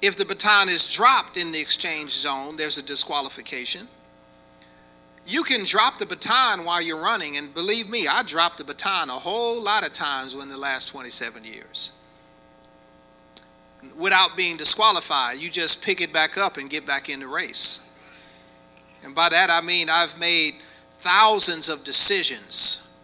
If 0.01 0.17
the 0.17 0.25
baton 0.25 0.67
is 0.67 0.91
dropped 0.91 1.37
in 1.37 1.51
the 1.51 1.61
exchange 1.61 2.11
zone, 2.11 2.55
there's 2.55 2.77
a 2.77 2.85
disqualification. 2.85 3.87
You 5.25 5.43
can 5.43 5.65
drop 5.65 5.97
the 5.97 6.05
baton 6.05 6.65
while 6.65 6.81
you're 6.81 7.01
running, 7.01 7.37
and 7.37 7.53
believe 7.53 7.89
me, 7.89 8.07
I 8.09 8.23
dropped 8.23 8.57
the 8.57 8.63
baton 8.63 9.09
a 9.09 9.13
whole 9.13 9.63
lot 9.63 9.85
of 9.85 9.93
times 9.93 10.33
in 10.33 10.49
the 10.49 10.57
last 10.57 10.87
27 10.89 11.43
years 11.43 12.01
without 13.97 14.35
being 14.37 14.57
disqualified. 14.57 15.37
You 15.37 15.49
just 15.49 15.85
pick 15.85 16.01
it 16.01 16.13
back 16.13 16.37
up 16.37 16.57
and 16.57 16.69
get 16.69 16.85
back 16.85 17.09
in 17.09 17.19
the 17.19 17.27
race. 17.27 17.97
And 19.03 19.15
by 19.15 19.29
that 19.29 19.49
I 19.49 19.61
mean 19.61 19.87
I've 19.89 20.17
made 20.19 20.53
thousands 20.99 21.69
of 21.69 21.83
decisions. 21.83 22.99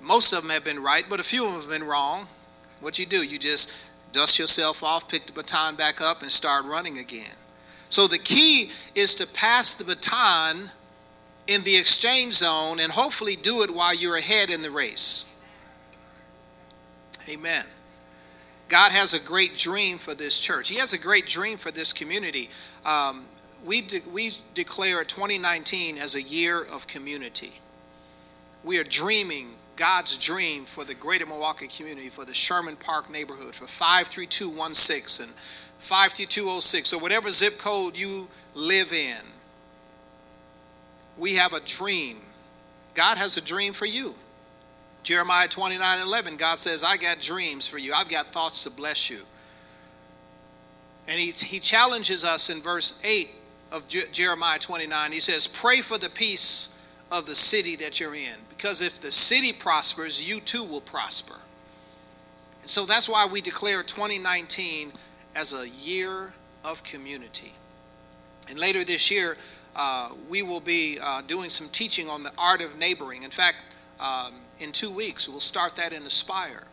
Most 0.00 0.32
of 0.32 0.42
them 0.42 0.50
have 0.50 0.64
been 0.64 0.82
right, 0.82 1.04
but 1.08 1.20
a 1.20 1.24
few 1.24 1.46
of 1.46 1.52
them 1.52 1.60
have 1.60 1.70
been 1.70 1.88
wrong. 1.88 2.26
What 2.80 2.98
you 2.98 3.06
do, 3.06 3.24
you 3.24 3.38
just 3.38 3.90
dust 4.12 4.38
yourself 4.38 4.82
off, 4.82 5.08
pick 5.08 5.26
the 5.26 5.32
baton 5.32 5.76
back 5.76 6.00
up, 6.00 6.22
and 6.22 6.30
start 6.30 6.64
running 6.64 6.98
again. 6.98 7.34
So 7.88 8.06
the 8.06 8.18
key 8.18 8.70
is 8.94 9.14
to 9.16 9.26
pass 9.34 9.74
the 9.74 9.84
baton 9.84 10.68
in 11.46 11.62
the 11.64 11.76
exchange 11.76 12.34
zone 12.34 12.78
and 12.80 12.90
hopefully 12.90 13.34
do 13.42 13.62
it 13.62 13.70
while 13.70 13.94
you're 13.94 14.16
ahead 14.16 14.50
in 14.50 14.62
the 14.62 14.70
race. 14.70 15.40
Amen. 17.28 17.64
God 18.68 18.92
has 18.92 19.12
a 19.12 19.26
great 19.26 19.56
dream 19.56 19.98
for 19.98 20.14
this 20.14 20.40
church. 20.40 20.68
He 20.68 20.78
has 20.78 20.92
a 20.92 20.98
great 20.98 21.26
dream 21.26 21.58
for 21.58 21.70
this 21.70 21.92
community. 21.92 22.48
Um, 22.86 23.26
we, 23.64 23.82
de- 23.82 24.08
we 24.12 24.30
declare 24.54 25.04
2019 25.04 25.98
as 25.98 26.16
a 26.16 26.22
year 26.22 26.64
of 26.72 26.86
community. 26.86 27.60
We 28.64 28.78
are 28.78 28.84
dreaming 28.84 29.48
God's 29.76 30.16
dream 30.16 30.64
for 30.64 30.84
the 30.84 30.94
greater 30.94 31.26
Milwaukee 31.26 31.66
community, 31.66 32.08
for 32.08 32.24
the 32.24 32.34
Sherman 32.34 32.76
Park 32.76 33.10
neighborhood, 33.10 33.54
for 33.54 33.66
53216 33.66 35.26
and 35.26 35.34
53206, 35.34 36.92
or 36.92 37.00
whatever 37.00 37.28
zip 37.28 37.58
code 37.58 37.98
you 37.98 38.28
live 38.54 38.92
in. 38.92 39.31
We 41.18 41.36
have 41.36 41.52
a 41.52 41.60
dream. 41.60 42.18
God 42.94 43.18
has 43.18 43.36
a 43.36 43.44
dream 43.44 43.72
for 43.72 43.86
you. 43.86 44.14
Jeremiah 45.02 45.48
29 45.48 46.00
11, 46.00 46.36
God 46.36 46.58
says, 46.58 46.84
I 46.84 46.96
got 46.96 47.20
dreams 47.20 47.66
for 47.66 47.78
you. 47.78 47.92
I've 47.92 48.08
got 48.08 48.26
thoughts 48.26 48.64
to 48.64 48.70
bless 48.70 49.10
you. 49.10 49.18
And 51.08 51.18
he, 51.18 51.32
he 51.32 51.58
challenges 51.58 52.24
us 52.24 52.50
in 52.50 52.62
verse 52.62 53.02
8 53.04 53.34
of 53.72 53.88
Je- 53.88 54.10
Jeremiah 54.12 54.58
29. 54.58 55.12
He 55.12 55.20
says, 55.20 55.48
Pray 55.48 55.80
for 55.80 55.98
the 55.98 56.10
peace 56.10 56.86
of 57.10 57.26
the 57.26 57.34
city 57.34 57.76
that 57.76 57.98
you're 57.98 58.14
in. 58.14 58.36
Because 58.48 58.80
if 58.80 59.00
the 59.00 59.10
city 59.10 59.52
prospers, 59.58 60.28
you 60.28 60.40
too 60.40 60.64
will 60.64 60.80
prosper. 60.80 61.34
And 62.60 62.70
so 62.70 62.86
that's 62.86 63.08
why 63.08 63.26
we 63.30 63.40
declare 63.40 63.82
2019 63.82 64.92
as 65.34 65.52
a 65.52 65.68
year 65.68 66.32
of 66.64 66.82
community. 66.84 67.52
And 68.48 68.58
later 68.58 68.80
this 68.80 69.10
year, 69.10 69.36
uh, 69.74 70.10
we 70.28 70.42
will 70.42 70.60
be 70.60 70.98
uh, 71.02 71.22
doing 71.22 71.48
some 71.48 71.68
teaching 71.72 72.08
on 72.08 72.22
the 72.22 72.32
art 72.38 72.62
of 72.62 72.78
neighboring. 72.78 73.22
In 73.22 73.30
fact, 73.30 73.56
um, 74.02 74.32
in 74.62 74.72
two 74.72 74.94
weeks. 74.94 75.28
We'll 75.28 75.40
start 75.40 75.76
that 75.76 75.92
in 75.92 76.02
Aspire, 76.02 76.64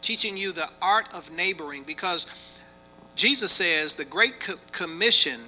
teaching 0.00 0.36
you 0.36 0.52
the 0.52 0.68
art 0.80 1.12
of 1.14 1.30
neighboring 1.30 1.84
because 1.86 2.60
Jesus 3.14 3.52
says 3.52 3.94
the 3.94 4.04
Great 4.04 4.54
Commission 4.72 5.40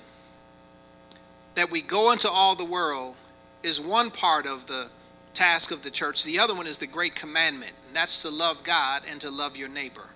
that 1.54 1.70
we 1.70 1.82
go 1.82 2.12
into 2.12 2.28
all 2.30 2.54
the 2.54 2.64
world 2.64 3.16
is 3.62 3.80
one 3.80 4.10
part 4.10 4.46
of 4.46 4.66
the 4.66 4.90
task 5.34 5.72
of 5.72 5.82
the 5.82 5.90
church. 5.90 6.24
The 6.24 6.38
other 6.38 6.54
one 6.54 6.66
is 6.66 6.78
the 6.78 6.86
Great 6.86 7.14
Commandment, 7.14 7.72
and 7.86 7.96
that's 7.96 8.22
to 8.22 8.30
love 8.30 8.62
God 8.64 9.02
and 9.10 9.20
to 9.20 9.30
love 9.30 9.56
your 9.56 9.68
neighbor. 9.68 10.08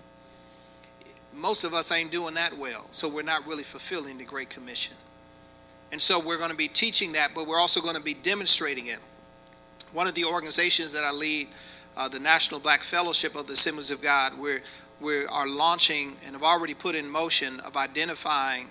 Most 1.33 1.65
of 1.65 1.73
us 1.73 1.91
ain't 1.91 2.11
doing 2.11 2.33
that 2.35 2.53
well, 2.57 2.87
so 2.91 3.13
we're 3.13 3.21
not 3.21 3.45
really 3.45 3.63
fulfilling 3.63 4.17
the 4.17 4.25
Great 4.25 4.49
Commission. 4.49 4.95
And 5.91 6.01
so 6.01 6.19
we're 6.25 6.37
going 6.37 6.51
to 6.51 6.57
be 6.57 6.67
teaching 6.67 7.13
that, 7.13 7.29
but 7.35 7.47
we're 7.47 7.59
also 7.59 7.81
going 7.81 7.95
to 7.95 8.03
be 8.03 8.15
demonstrating 8.21 8.87
it. 8.87 8.99
One 9.93 10.07
of 10.07 10.15
the 10.15 10.25
organizations 10.25 10.91
that 10.93 11.03
I 11.03 11.11
lead 11.11 11.47
uh, 11.97 12.09
the 12.09 12.19
National 12.19 12.59
Black 12.59 12.81
Fellowship 12.81 13.35
of 13.35 13.47
the 13.47 13.53
Assemblies 13.53 13.91
of 13.91 14.01
God, 14.01 14.33
we're, 14.39 14.59
we 14.99 15.25
are 15.25 15.47
launching 15.47 16.13
and 16.25 16.33
have 16.33 16.43
already 16.43 16.73
put 16.73 16.95
in 16.95 17.09
motion 17.09 17.59
of 17.65 17.77
identifying 17.77 18.67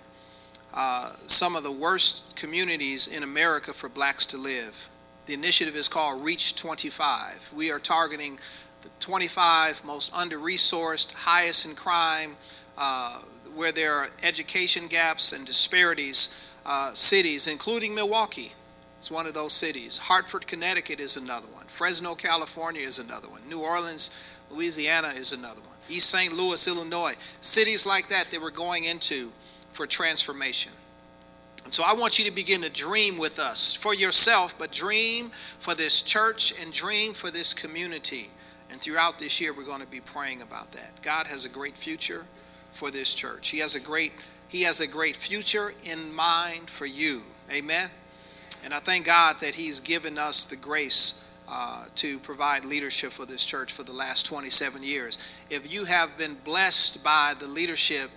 uh, 0.75 1.13
some 1.27 1.57
of 1.57 1.63
the 1.63 1.73
worst 1.73 2.37
communities 2.37 3.17
in 3.17 3.23
America 3.23 3.73
for 3.73 3.89
blacks 3.89 4.27
to 4.27 4.37
live. 4.37 4.89
The 5.27 5.35
initiative 5.35 5.77
is 5.77 5.89
called 5.89 6.25
Reach 6.25 6.57
25. 6.57 7.53
We 7.57 7.71
are 7.71 7.79
targeting 7.79 8.39
the 8.83 8.91
25 9.01 9.83
most 9.85 10.15
under 10.15 10.37
resourced, 10.39 11.15
highest 11.15 11.67
in 11.67 11.75
crime, 11.75 12.37
uh, 12.77 13.21
where 13.55 13.73
there 13.73 13.95
are 13.95 14.09
education 14.23 14.87
gaps 14.89 15.33
and 15.33 15.47
disparities, 15.47 16.44
uh, 16.67 16.93
cities, 16.93 17.47
including 17.47 17.95
Milwaukee. 17.95 18.53
It's 18.99 19.11
one 19.11 19.27
of 19.27 19.35
those 19.35 19.53
cities. 19.53 19.99
Hartford, 19.99 20.47
Connecticut 20.47 20.99
is 20.99 21.17
another 21.17 21.49
one. 21.49 21.67
Fresno, 21.67 22.15
California 22.15 22.83
is 22.83 22.99
another 22.99 23.29
one. 23.29 23.43
New 23.49 23.61
Orleans, 23.61 24.39
Louisiana 24.51 25.09
is 25.09 25.33
another 25.33 25.61
one. 25.61 25.77
East 25.89 26.11
St. 26.11 26.33
Louis, 26.33 26.67
Illinois. 26.67 27.13
Cities 27.41 27.87
like 27.87 28.09
that 28.09 28.29
that 28.31 28.41
we're 28.41 28.51
going 28.51 28.85
into 28.85 29.31
for 29.73 29.87
transformation. 29.87 30.73
And 31.65 31.73
so 31.73 31.83
I 31.87 31.95
want 31.95 32.19
you 32.19 32.25
to 32.27 32.33
begin 32.33 32.63
to 32.63 32.71
dream 32.71 33.19
with 33.19 33.39
us 33.39 33.75
for 33.75 33.95
yourself, 33.95 34.59
but 34.59 34.71
dream 34.71 35.31
for 35.31 35.75
this 35.75 36.03
church 36.03 36.55
and 36.63 36.73
dream 36.73 37.13
for 37.13 37.31
this 37.31 37.53
community. 37.55 38.29
And 38.71 38.81
throughout 38.81 39.19
this 39.19 39.41
year, 39.41 39.53
we're 39.55 39.65
going 39.65 39.81
to 39.81 39.87
be 39.87 40.01
praying 40.01 40.43
about 40.43 40.73
that. 40.73 40.93
God 41.03 41.27
has 41.27 41.45
a 41.45 41.53
great 41.53 41.77
future 41.77 42.25
for 42.73 42.91
this 42.91 43.15
church. 43.15 43.51
He 43.51 43.59
has 43.61 43.77
a 43.77 43.81
great 43.81 44.13
He 44.49 44.63
has 44.63 44.81
a 44.81 44.89
great 44.89 45.17
future 45.17 45.73
in 45.85 46.15
mind 46.15 46.71
for 46.71 46.87
you. 46.87 47.23
Amen. 47.55 47.89
And 48.65 48.73
I 48.73 48.79
thank 48.79 49.07
God 49.07 49.37
that 49.41 49.55
He's 49.55 49.81
given 49.81 50.19
us 50.19 50.47
the 50.47 50.57
grace 50.57 51.21
uh, 51.49 51.85
to 51.97 52.19
provide 52.21 52.65
leadership 52.65 53.11
for 53.11 53.27
this 53.27 53.45
church 53.45 53.73
for 53.73 53.83
the 53.83 53.93
last 53.93 54.25
27 54.27 54.83
years. 54.83 55.19
If 55.51 55.73
you 55.73 55.85
have 55.85 56.17
been 56.17 56.37
blessed 56.45 57.05
by 57.05 57.35
the 57.39 57.47
leadership, 57.47 58.11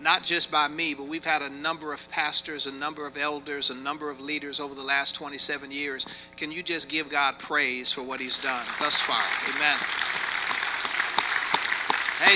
not 0.00 0.22
just 0.22 0.52
by 0.52 0.68
me, 0.68 0.94
but 0.94 1.06
we've 1.06 1.24
had 1.24 1.40
a 1.40 1.48
number 1.48 1.92
of 1.92 2.10
pastors, 2.10 2.66
a 2.66 2.74
number 2.74 3.06
of 3.06 3.16
elders, 3.16 3.70
a 3.70 3.82
number 3.82 4.10
of 4.10 4.20
leaders 4.20 4.60
over 4.60 4.74
the 4.74 4.82
last 4.82 5.14
27 5.14 5.70
years. 5.70 6.06
Can 6.36 6.52
you 6.52 6.62
just 6.62 6.90
give 6.90 7.08
God 7.08 7.38
praise 7.38 7.92
for 7.92 8.02
what 8.02 8.20
He's 8.20 8.42
done 8.42 8.66
thus 8.78 9.00
far? 9.00 9.22
Amen. 9.54 9.78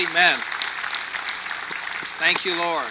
Amen. 0.09 0.39
Thank 2.19 2.45
you, 2.45 2.57
Lord 2.57 2.87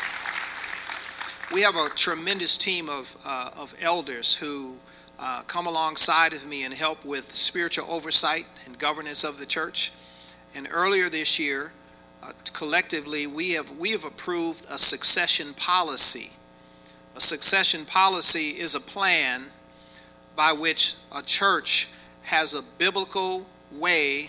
we 1.53 1.63
have 1.63 1.77
a 1.77 1.89
tremendous 1.95 2.59
team 2.59 2.89
of, 2.89 3.17
uh, 3.25 3.51
of 3.59 3.75
elders 3.81 4.35
who 4.37 4.75
uh, 5.19 5.43
come 5.47 5.67
alongside 5.67 6.35
of 6.35 6.47
me 6.47 6.65
and 6.65 6.75
help 6.75 7.05
with 7.05 7.33
spiritual 7.33 7.87
oversight 7.91 8.45
and 8.67 8.79
governance 8.79 9.25
of 9.25 9.39
the 9.39 9.47
church. 9.47 9.93
And 10.57 10.69
earlier 10.71 11.09
this 11.09 11.39
year, 11.39 11.73
uh, 12.23 12.33
collectively, 12.53 13.27
we 13.27 13.53
have, 13.53 13.71
we 13.79 13.93
have 13.93 14.05
approved 14.05 14.65
a 14.65 14.79
succession 14.79 15.55
policy. 15.55 16.31
A 17.15 17.21
succession 17.21 17.85
policy 17.87 18.59
is 18.59 18.75
a 18.75 18.81
plan 18.81 19.45
by 20.35 20.53
which 20.53 20.97
a 21.17 21.23
church 21.23 21.93
has 22.23 22.55
a 22.55 22.79
biblical 22.79 23.47
way 23.73 24.25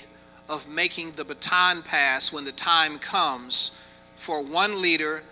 of 0.50 0.70
making 0.70 1.12
the 1.12 1.26
baton 1.26 1.82
pass 1.82 2.32
when 2.32 2.46
the 2.46 2.52
time 2.52 3.00
comes 3.00 3.92
for 4.16 4.44
one 4.44 4.82
leader 4.82 5.24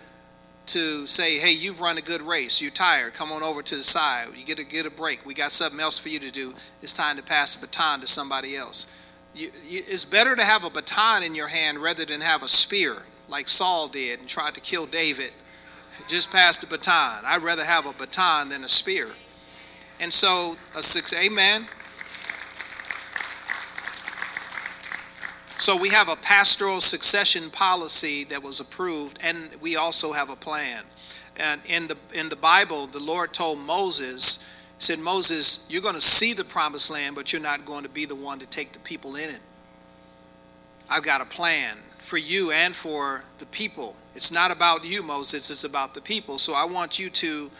to 0.66 1.06
say, 1.06 1.38
hey, 1.38 1.54
you've 1.56 1.80
run 1.80 1.98
a 1.98 2.02
good 2.02 2.20
race. 2.22 2.60
You're 2.60 2.72
tired. 2.72 3.14
Come 3.14 3.30
on 3.32 3.42
over 3.42 3.62
to 3.62 3.74
the 3.74 3.84
side. 3.84 4.28
You 4.36 4.44
get 4.44 4.58
a, 4.58 4.64
get 4.64 4.86
a 4.86 4.90
break. 4.90 5.24
We 5.24 5.34
got 5.34 5.52
something 5.52 5.80
else 5.80 5.98
for 5.98 6.08
you 6.08 6.18
to 6.18 6.30
do. 6.30 6.52
It's 6.82 6.92
time 6.92 7.16
to 7.16 7.22
pass 7.22 7.54
the 7.54 7.66
baton 7.66 8.00
to 8.00 8.06
somebody 8.06 8.56
else. 8.56 8.92
You, 9.34 9.48
you, 9.68 9.80
it's 9.86 10.04
better 10.04 10.34
to 10.34 10.42
have 10.42 10.64
a 10.64 10.70
baton 10.70 11.22
in 11.22 11.34
your 11.34 11.48
hand 11.48 11.78
rather 11.78 12.04
than 12.04 12.20
have 12.20 12.42
a 12.42 12.48
spear 12.48 13.04
like 13.28 13.48
Saul 13.48 13.88
did 13.88 14.20
and 14.20 14.28
tried 14.28 14.54
to 14.54 14.60
kill 14.60 14.86
David. 14.86 15.32
Just 16.08 16.32
pass 16.32 16.58
the 16.58 16.66
baton. 16.66 17.22
I'd 17.24 17.42
rather 17.42 17.64
have 17.64 17.86
a 17.86 17.92
baton 17.92 18.48
than 18.48 18.64
a 18.64 18.68
spear. 18.68 19.08
And 20.00 20.12
so, 20.12 20.54
a 20.76 20.82
six, 20.82 21.14
amen. 21.14 21.62
So 25.58 25.76
we 25.76 25.88
have 25.88 26.08
a 26.10 26.16
pastoral 26.16 26.80
succession 26.80 27.50
policy 27.50 28.24
that 28.24 28.42
was 28.42 28.60
approved, 28.60 29.18
and 29.24 29.48
we 29.62 29.76
also 29.76 30.12
have 30.12 30.28
a 30.28 30.36
plan. 30.36 30.82
And 31.38 31.60
in 31.66 31.88
the 31.88 31.96
in 32.14 32.28
the 32.28 32.36
Bible, 32.36 32.86
the 32.86 33.00
Lord 33.00 33.32
told 33.32 33.58
Moses, 33.60 34.62
said, 34.78 34.98
Moses, 34.98 35.66
you're 35.70 35.82
going 35.82 35.94
to 35.94 36.00
see 36.00 36.34
the 36.34 36.44
promised 36.44 36.90
land, 36.90 37.16
but 37.16 37.32
you're 37.32 37.42
not 37.42 37.64
going 37.64 37.84
to 37.84 37.88
be 37.88 38.04
the 38.04 38.14
one 38.14 38.38
to 38.38 38.46
take 38.46 38.72
the 38.72 38.78
people 38.80 39.16
in 39.16 39.30
it. 39.30 39.40
I've 40.90 41.02
got 41.02 41.22
a 41.22 41.24
plan 41.24 41.78
for 41.98 42.18
you 42.18 42.52
and 42.52 42.74
for 42.74 43.24
the 43.38 43.46
people. 43.46 43.96
It's 44.14 44.32
not 44.32 44.54
about 44.54 44.84
you, 44.84 45.02
Moses, 45.02 45.50
it's 45.50 45.64
about 45.64 45.94
the 45.94 46.02
people. 46.02 46.38
So 46.38 46.52
I 46.54 46.66
want 46.66 46.98
you 46.98 47.08
to 47.08 47.50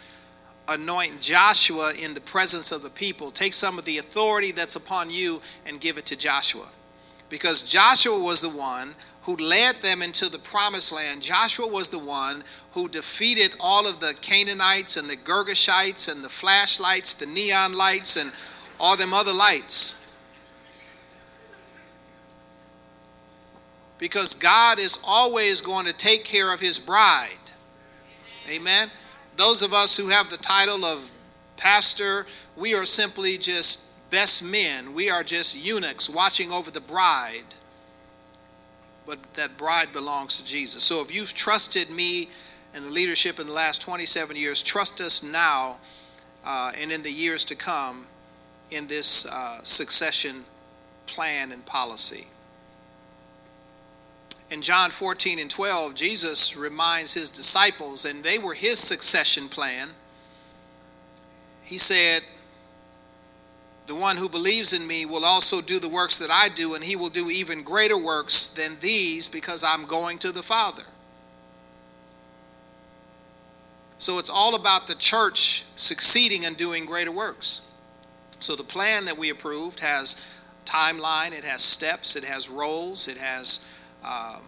anoint 0.69 1.19
Joshua 1.19 1.93
in 2.01 2.13
the 2.13 2.21
presence 2.21 2.71
of 2.71 2.83
the 2.83 2.89
people. 2.91 3.31
Take 3.31 3.53
some 3.53 3.79
of 3.79 3.85
the 3.85 3.97
authority 3.97 4.51
that's 4.51 4.75
upon 4.75 5.09
you 5.09 5.41
and 5.65 5.81
give 5.81 5.97
it 5.97 6.05
to 6.07 6.17
Joshua 6.17 6.67
because 7.29 7.61
Joshua 7.61 8.17
was 8.21 8.41
the 8.41 8.49
one 8.49 8.95
who 9.23 9.35
led 9.35 9.75
them 9.75 10.01
into 10.01 10.29
the 10.29 10.39
promised 10.39 10.93
land. 10.93 11.21
Joshua 11.21 11.67
was 11.67 11.89
the 11.89 11.99
one 11.99 12.43
who 12.71 12.87
defeated 12.87 13.55
all 13.59 13.87
of 13.87 13.99
the 13.99 14.13
Canaanites 14.21 14.95
and 14.95 15.09
the 15.09 15.17
Girgashites 15.17 16.13
and 16.13 16.23
the 16.23 16.29
flashlights, 16.29 17.15
the 17.15 17.25
neon 17.25 17.73
lights, 17.73 18.15
and 18.15 18.31
all 18.79 18.95
them 18.95 19.13
other 19.13 19.33
lights. 19.33 20.03
Because 23.97 24.35
God 24.35 24.79
is 24.79 25.03
always 25.05 25.59
going 25.59 25.87
to 25.87 25.93
take 25.93 26.23
care 26.23 26.53
of 26.53 26.61
his 26.61 26.79
bride. 26.79 27.33
Amen. 28.49 28.87
Those 29.35 29.61
of 29.61 29.73
us 29.73 29.97
who 29.97 30.07
have 30.07 30.29
the 30.29 30.37
title 30.37 30.85
of 30.85 31.11
pastor, 31.57 32.27
we 32.55 32.75
are 32.75 32.85
simply 32.85 33.37
just 33.37 33.86
best 34.09 34.49
men. 34.49 34.93
We 34.93 35.09
are 35.09 35.23
just 35.23 35.65
eunuchs 35.65 36.09
watching 36.09 36.51
over 36.51 36.71
the 36.71 36.81
bride. 36.81 37.55
But 39.05 39.21
that 39.35 39.57
bride 39.57 39.87
belongs 39.93 40.37
to 40.37 40.45
Jesus. 40.45 40.83
So 40.83 41.01
if 41.01 41.15
you've 41.15 41.33
trusted 41.33 41.89
me 41.89 42.27
and 42.73 42.85
the 42.85 42.91
leadership 42.91 43.39
in 43.39 43.47
the 43.47 43.53
last 43.53 43.81
27 43.81 44.35
years, 44.35 44.61
trust 44.61 44.99
us 44.99 45.23
now 45.23 45.77
uh, 46.45 46.71
and 46.79 46.91
in 46.91 47.01
the 47.03 47.11
years 47.11 47.45
to 47.45 47.55
come 47.55 48.05
in 48.71 48.87
this 48.87 49.25
uh, 49.31 49.59
succession 49.63 50.43
plan 51.05 51.51
and 51.51 51.65
policy. 51.65 52.27
In 54.49 54.61
John 54.61 54.89
14 54.89 55.39
and 55.39 55.49
12, 55.49 55.95
Jesus 55.95 56.55
reminds 56.55 57.13
his 57.13 57.29
disciples, 57.29 58.05
and 58.05 58.23
they 58.23 58.39
were 58.39 58.53
his 58.53 58.79
succession 58.79 59.49
plan. 59.49 59.89
He 61.63 61.77
said, 61.77 62.21
the 63.87 63.95
one 63.95 64.17
who 64.17 64.27
believes 64.27 64.77
in 64.77 64.85
me 64.85 65.05
will 65.05 65.23
also 65.23 65.61
do 65.61 65.79
the 65.79 65.89
works 65.89 66.17
that 66.17 66.29
I 66.29 66.49
do, 66.53 66.75
and 66.75 66.83
he 66.83 66.95
will 66.95 67.09
do 67.09 67.29
even 67.29 67.63
greater 67.63 67.97
works 67.97 68.49
than 68.49 68.77
these 68.81 69.27
because 69.27 69.63
I'm 69.63 69.85
going 69.85 70.17
to 70.19 70.31
the 70.31 70.43
Father. 70.43 70.83
So 73.97 74.19
it's 74.19 74.29
all 74.29 74.55
about 74.55 74.87
the 74.87 74.95
church 74.95 75.63
succeeding 75.75 76.45
and 76.45 76.55
doing 76.55 76.85
greater 76.85 77.11
works. 77.11 77.71
So 78.39 78.55
the 78.55 78.63
plan 78.63 79.05
that 79.05 79.17
we 79.17 79.31
approved 79.31 79.79
has 79.79 80.41
timeline, 80.65 81.29
it 81.29 81.45
has 81.45 81.63
steps, 81.63 82.15
it 82.15 82.23
has 82.23 82.49
roles, 82.49 83.07
it 83.07 83.17
has 83.17 83.73
um, 84.03 84.43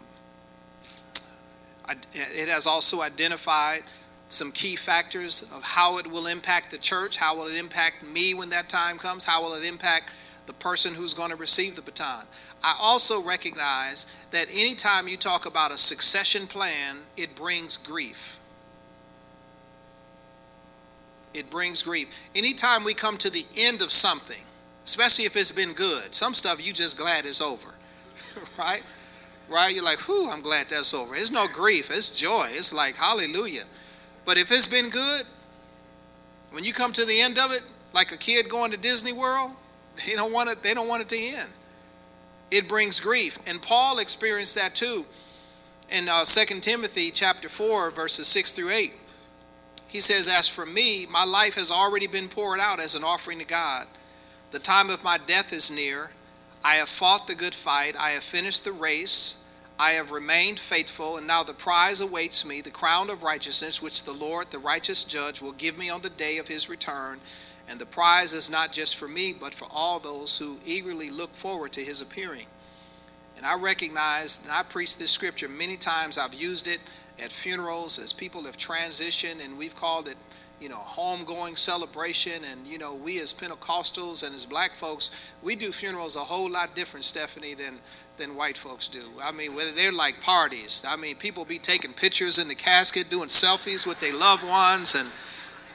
it 2.14 2.48
has 2.48 2.68
also 2.68 3.02
identified 3.02 3.82
some 4.30 4.52
key 4.52 4.76
factors 4.76 5.52
of 5.56 5.64
how 5.64 5.98
it 5.98 6.08
will 6.08 6.28
impact 6.28 6.72
the 6.72 6.78
church, 6.78 7.18
how 7.18 7.36
will 7.36 7.48
it 7.48 7.60
impact 7.60 8.04
me 8.04 8.34
when 8.34 8.50
that 8.50 8.70
time 8.70 8.98
comes, 8.98 9.26
how 9.26 9.42
will 9.42 9.56
it 9.56 9.68
impact 9.68 10.14
the 10.50 10.54
person 10.56 10.96
who's 10.96 11.14
going 11.14 11.30
to 11.30 11.36
receive 11.36 11.76
the 11.76 11.82
baton. 11.82 12.26
I 12.64 12.76
also 12.82 13.22
recognize 13.22 14.28
that 14.32 14.48
anytime 14.52 15.08
you 15.08 15.16
talk 15.16 15.46
about 15.46 15.72
a 15.72 15.78
succession 15.78 16.48
plan, 16.48 16.98
it 17.16 17.36
brings 17.36 17.78
grief. 17.78 18.38
It 21.36 21.52
brings 21.52 21.84
grief. 21.84 22.30
Anytime 22.36 22.84
we 22.84 22.96
come 22.96 23.16
to 23.18 23.30
the 23.30 23.46
end 23.58 23.82
of 23.82 23.92
something, 23.92 24.44
especially 24.84 25.26
if 25.26 25.36
it's 25.36 25.52
been 25.52 25.74
good, 25.74 26.14
some 26.16 26.34
stuff 26.34 26.66
you 26.66 26.74
just 26.74 26.98
glad 26.98 27.26
it's 27.26 27.42
over, 27.42 27.76
right? 28.58 28.84
Right? 29.48 29.74
You're 29.74 29.86
like, 29.86 30.00
whew, 30.00 30.32
I'm 30.32 30.42
glad 30.42 30.68
that's 30.70 30.96
over. 30.96 31.16
It's 31.16 31.32
no 31.32 31.46
grief, 31.54 31.92
it's 31.92 32.20
joy. 32.20 32.48
It's 32.50 32.74
like, 32.74 32.98
hallelujah. 32.98 33.64
But 34.26 34.38
if 34.38 34.52
it's 34.52 34.68
been 34.68 34.90
good, 34.90 35.24
when 36.52 36.64
you 36.64 36.74
come 36.74 36.94
to 36.94 37.06
the 37.06 37.22
end 37.22 37.38
of 37.38 37.52
it, 37.52 37.62
like 37.94 38.12
a 38.12 38.18
kid 38.18 38.50
going 38.50 38.72
to 38.72 38.78
Disney 38.78 39.14
World, 39.14 39.52
they 40.08 40.16
don't 40.16 40.34
want 40.34 40.50
it, 40.50 40.62
they 40.64 40.74
don't 40.74 40.88
want 40.88 41.02
it 41.02 41.10
to 41.10 41.38
end. 41.38 41.50
It 42.52 42.68
brings 42.68 43.00
grief. 43.00 43.38
And 43.48 43.62
Paul 43.62 44.00
experienced 44.00 44.56
that 44.56 44.76
too. 44.76 45.06
In 45.90 46.08
uh, 46.08 46.24
2 46.24 46.60
Timothy 46.60 47.12
chapter 47.12 47.50
4, 47.50 47.92
verses 47.92 48.28
6 48.28 48.54
through 48.54 48.70
8. 48.70 48.94
He 49.88 50.00
says, 50.00 50.28
As 50.28 50.48
for 50.48 50.66
me, 50.66 51.06
my 51.12 51.24
life 51.24 51.56
has 51.56 51.72
already 51.72 52.08
been 52.08 52.28
poured 52.28 52.60
out 52.60 52.80
as 52.80 52.96
an 52.96 53.04
offering 53.04 53.40
to 53.40 53.46
God. 53.46 53.88
The 54.52 54.60
time 54.60 54.90
of 54.90 55.04
my 55.04 55.18
death 55.26 55.52
is 55.52 55.72
near. 55.76 56.12
I 56.64 56.76
have 56.76 56.90
fought 56.90 57.28
the 57.28 57.36
good 57.36 57.56
fight. 57.56 57.96
I 58.00 58.10
have 58.12 58.24
finished 58.24 58.66
the 58.66 58.72
race. 58.72 59.49
I 59.82 59.92
have 59.92 60.12
remained 60.12 60.60
faithful, 60.60 61.16
and 61.16 61.26
now 61.26 61.42
the 61.42 61.54
prize 61.54 62.02
awaits 62.02 62.46
me, 62.46 62.60
the 62.60 62.70
crown 62.70 63.10
of 63.10 63.24
righteousness, 63.24 63.82
which 63.82 64.04
the 64.04 64.12
Lord, 64.12 64.48
the 64.52 64.60
righteous 64.60 65.06
judge, 65.06 65.42
will 65.42 65.54
give 65.54 65.78
me 65.78 65.90
on 65.90 66.02
the 66.02 66.10
day 66.10 66.38
of 66.38 66.50
his 66.50 66.70
return. 66.70 67.20
And 67.70 67.80
the 67.80 67.86
prize 67.86 68.34
is 68.34 68.52
not 68.52 68.74
just 68.74 68.98
for 68.98 69.08
me, 69.08 69.34
but 69.40 69.54
for 69.54 69.70
all 69.72 70.00
those 70.00 70.38
who 70.38 70.58
eagerly 70.66 71.10
look 71.10 71.34
forward 71.34 71.72
to 71.74 71.80
his 71.82 72.02
appearing. 72.02 72.48
And 73.38 73.46
I 73.46 73.56
recognize, 73.56 74.44
and 74.44 74.52
I 74.52 74.64
preach 74.64 74.98
this 74.98 75.12
scripture 75.12 75.48
many 75.48 75.78
times, 75.78 76.18
I've 76.18 76.34
used 76.34 76.68
it 76.68 76.84
at 77.24 77.32
funerals 77.32 78.00
as 78.00 78.12
people 78.12 78.44
have 78.44 78.58
transitioned, 78.58 79.46
and 79.46 79.58
we've 79.58 79.76
called 79.76 80.10
it, 80.10 80.16
you 80.60 80.68
know, 80.68 80.80
homegoing 80.80 81.58
celebration. 81.58 82.44
And, 82.52 82.68
you 82.68 82.80
know, 82.80 82.96
we 82.96 83.22
as 83.22 83.34
Pentecostals 83.34 84.26
and 84.26 84.36
as 84.36 84.46
black 84.46 84.72
folks, 84.74 85.34
we 85.42 85.56
do 85.56 85.72
funerals 85.72 86.18
a 86.18 86.20
whole 86.20 86.52
lot 86.52 86.76
different, 86.76 87.06
Stephanie, 87.06 87.54
than 87.54 87.80
than 88.20 88.36
white 88.36 88.58
folks 88.58 88.88
do. 88.88 89.02
I 89.24 89.32
mean, 89.32 89.56
whether 89.56 89.72
they're 89.72 89.92
like 89.92 90.22
parties. 90.22 90.86
I 90.88 90.96
mean, 90.96 91.16
people 91.16 91.46
be 91.46 91.58
taking 91.58 91.94
pictures 91.94 92.40
in 92.40 92.48
the 92.48 92.56
casket, 92.56 93.10
doing 93.10 93.30
selfies 93.30 93.88
with 93.88 94.00
their 94.00 94.14
loved 94.14 94.46
ones, 94.48 94.96
and 94.96 95.10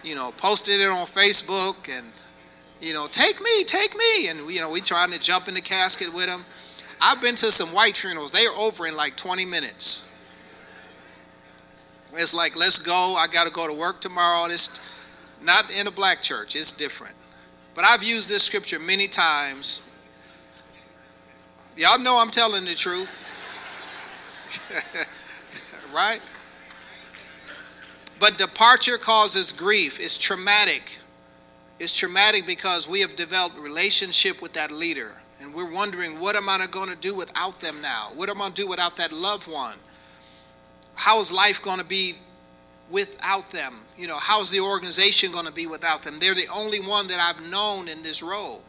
you 0.03 0.15
know, 0.15 0.33
posting 0.37 0.81
it 0.81 0.91
on 0.91 1.07
Facebook, 1.07 1.91
and 1.99 2.07
you 2.81 2.93
know, 2.93 3.07
take 3.11 3.41
me, 3.41 3.65
take 3.65 3.97
me, 3.97 4.29
and 4.29 4.51
you 4.51 4.61
know, 4.61 4.71
we 4.71 4.81
trying 4.81 5.11
to 5.11 5.19
jump 5.19 5.49
in 5.49 5.55
the 5.55 5.61
casket 5.61 6.13
with 6.15 6.27
them. 6.27 6.45
I've 7.01 7.21
been 7.21 7.35
to 7.37 7.47
some 7.47 7.69
white 7.75 7.97
funerals. 7.97 8.31
They 8.31 8.47
are 8.47 8.61
over 8.61 8.87
in 8.87 8.97
like 8.97 9.17
20 9.17 9.45
minutes. 9.45 10.11
It's 12.13 12.35
like, 12.35 12.57
let's 12.57 12.79
go. 12.79 13.17
I 13.19 13.27
got 13.27 13.47
to 13.47 13.53
go 13.53 13.67
to 13.67 13.75
work 13.75 14.01
tomorrow. 14.01 14.47
It's 14.47 14.81
not 15.43 15.65
in 15.79 15.87
a 15.89 15.91
black 15.91 16.23
church. 16.23 16.55
It's 16.55 16.73
different. 16.73 17.15
But 17.75 17.85
I've 17.85 18.05
used 18.05 18.29
this 18.29 18.45
scripture 18.45 18.79
many 18.79 19.09
times 19.09 19.94
Y'all 21.77 21.99
know 21.99 22.19
I'm 22.21 22.31
telling 22.31 22.65
the 22.65 22.75
truth. 22.75 23.31
right? 25.95 26.21
But 28.21 28.39
departure 28.39 28.97
causes 28.99 29.53
grief. 29.53 29.99
It's 29.99 30.17
traumatic. 30.17 30.99
It's 31.81 31.99
traumatic 31.99 32.47
because 32.47 32.89
we 32.89 33.01
have 33.01 33.17
developed 33.17 33.59
relationship 33.59 34.41
with 34.41 34.53
that 34.53 34.71
leader. 34.71 35.13
And 35.41 35.53
we're 35.53 35.73
wondering, 35.73 36.21
what 36.21 36.37
am 36.37 36.49
I 36.49 36.65
going 36.71 36.89
to 36.89 36.97
do 36.97 37.15
without 37.15 37.61
them 37.61 37.83
now? 37.83 38.11
What 38.15 38.31
am 38.31 38.37
I 38.37 38.45
going 38.45 38.53
to 38.53 38.63
do 38.63 38.69
without 38.69 38.97
that 38.97 39.13
loved 39.13 39.51
one? 39.51 39.77
How 40.95 41.19
is 41.19 41.33
life 41.33 41.63
going 41.63 41.81
to 41.81 41.85
be 41.85 42.13
without 42.91 43.51
them? 43.51 43.75
You 43.99 44.07
know, 44.07 44.19
how's 44.19 44.51
the 44.51 44.61
organization 44.61 45.33
going 45.33 45.47
to 45.47 45.53
be 45.53 45.67
without 45.67 46.03
them? 46.03 46.15
They're 46.21 46.35
the 46.35 46.47
only 46.55 46.79
one 46.79 47.09
that 47.09 47.19
I've 47.19 47.51
known 47.51 47.89
in 47.89 48.03
this 48.03 48.23
role. 48.23 48.63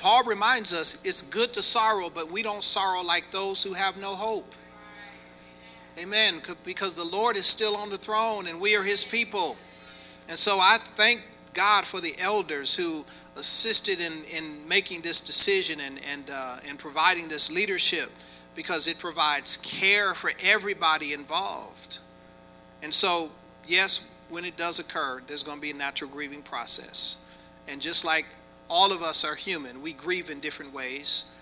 Paul 0.00 0.24
reminds 0.24 0.72
us 0.72 1.04
it's 1.04 1.22
good 1.22 1.52
to 1.52 1.62
sorrow, 1.62 2.08
but 2.12 2.32
we 2.32 2.42
don't 2.42 2.64
sorrow 2.64 3.02
like 3.02 3.30
those 3.30 3.62
who 3.62 3.74
have 3.74 3.98
no 3.98 4.08
hope. 4.08 4.54
Amen. 6.02 6.40
Because 6.64 6.94
the 6.94 7.04
Lord 7.04 7.36
is 7.36 7.44
still 7.44 7.76
on 7.76 7.90
the 7.90 7.98
throne 7.98 8.46
and 8.46 8.58
we 8.60 8.74
are 8.74 8.82
his 8.82 9.04
people. 9.04 9.56
And 10.28 10.38
so 10.38 10.58
I 10.58 10.78
thank 10.80 11.20
God 11.52 11.84
for 11.84 12.00
the 12.00 12.14
elders 12.22 12.74
who 12.74 13.04
assisted 13.36 14.00
in, 14.00 14.12
in 14.36 14.66
making 14.66 15.02
this 15.02 15.20
decision 15.20 15.80
and, 15.80 16.00
and, 16.12 16.30
uh, 16.32 16.56
and 16.66 16.78
providing 16.78 17.28
this 17.28 17.52
leadership 17.52 18.08
because 18.54 18.88
it 18.88 18.98
provides 18.98 19.58
care 19.58 20.14
for 20.14 20.30
everybody 20.46 21.12
involved. 21.12 21.98
And 22.82 22.92
so, 22.92 23.28
yes, 23.66 24.18
when 24.30 24.46
it 24.46 24.56
does 24.56 24.78
occur, 24.78 25.20
there's 25.26 25.42
going 25.42 25.58
to 25.58 25.62
be 25.62 25.72
a 25.72 25.74
natural 25.74 26.10
grieving 26.10 26.42
process. 26.42 27.26
And 27.68 27.80
just 27.80 28.04
like 28.04 28.26
all 28.70 28.92
of 28.92 29.02
us 29.02 29.24
are 29.24 29.34
human, 29.34 29.82
we 29.82 29.92
grieve 29.92 30.30
in 30.30 30.40
different 30.40 30.72
ways. 30.72 31.34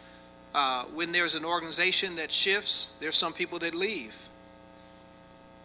Uh, 0.54 0.84
when 0.94 1.12
there's 1.12 1.34
an 1.34 1.44
organization 1.44 2.16
that 2.16 2.32
shifts, 2.32 2.98
there's 3.00 3.14
some 3.14 3.34
people 3.34 3.58
that 3.58 3.74
leave. 3.74 4.16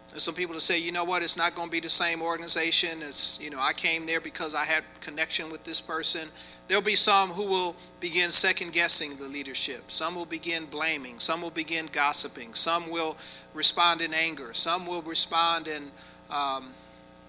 There's 0.09 0.23
some 0.23 0.35
people 0.35 0.53
that 0.53 0.59
say, 0.59 0.79
you 0.79 0.91
know 0.91 1.05
what, 1.05 1.23
it's 1.23 1.37
not 1.37 1.55
going 1.55 1.69
to 1.69 1.71
be 1.71 1.79
the 1.79 1.89
same 1.89 2.21
organization. 2.21 2.99
It's, 3.01 3.41
you 3.41 3.49
know, 3.49 3.59
I 3.59 3.73
came 3.73 4.05
there 4.05 4.21
because 4.21 4.53
I 4.53 4.65
had 4.65 4.83
connection 5.01 5.49
with 5.49 5.63
this 5.63 5.81
person. 5.81 6.29
There'll 6.67 6.83
be 6.83 6.95
some 6.95 7.29
who 7.29 7.47
will 7.47 7.75
begin 7.99 8.29
second 8.29 8.73
guessing 8.73 9.15
the 9.15 9.27
leadership. 9.27 9.89
Some 9.89 10.13
will 10.13 10.25
begin 10.25 10.65
blaming. 10.67 11.17
Some 11.17 11.41
will 11.41 11.49
begin 11.49 11.87
gossiping. 11.91 12.53
Some 12.53 12.91
will 12.91 13.17
respond 13.53 14.01
in 14.01 14.13
anger. 14.13 14.53
Some 14.53 14.85
will 14.85 15.01
respond 15.01 15.67
in, 15.67 15.83
um, 16.29 16.73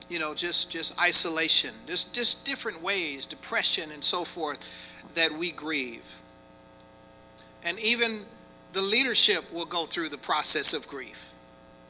you 0.09 0.19
know, 0.19 0.35
just 0.35 0.71
just 0.71 1.01
isolation. 1.01 1.71
Just 1.87 2.15
just 2.15 2.47
different 2.47 2.83
ways, 2.83 3.27
depression 3.27 3.91
and 3.93 4.03
so 4.03 4.25
forth, 4.25 4.61
that 5.15 5.31
we 5.39 5.51
grieve. 5.51 6.21
And 7.65 7.79
even 7.81 8.21
the 8.73 8.83
leadership 8.83 9.45
will 9.53 9.65
go 9.65 9.85
through 9.85 10.09
the 10.09 10.19
process 10.19 10.75
of 10.75 10.87
grief. 10.89 11.33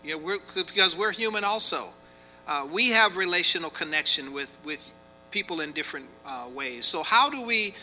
You 0.05 0.13
know, 0.13 0.19
we're, 0.19 0.39
because 0.39 0.97
we're 0.99 1.13
human 1.13 1.43
also. 1.43 1.89
Uh, 2.47 2.69
we 2.71 2.91
have 2.91 3.17
relational 3.17 3.71
connection 3.71 4.33
with, 4.33 4.57
with 4.65 4.93
people 5.31 5.63
in 5.63 5.73
different 5.73 6.07
uh, 6.27 6.49
ways. 6.55 6.85
So 6.85 7.03
how 7.03 7.31
do 7.31 7.43
we 7.45 7.75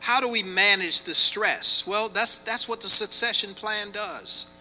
how 0.00 0.20
do 0.20 0.28
we 0.28 0.42
manage 0.42 1.02
the 1.02 1.14
stress? 1.14 1.86
Well, 1.86 2.08
that's 2.08 2.38
that's 2.38 2.68
what 2.68 2.80
the 2.80 2.88
succession 2.88 3.54
plan 3.54 3.90
does. 3.92 4.56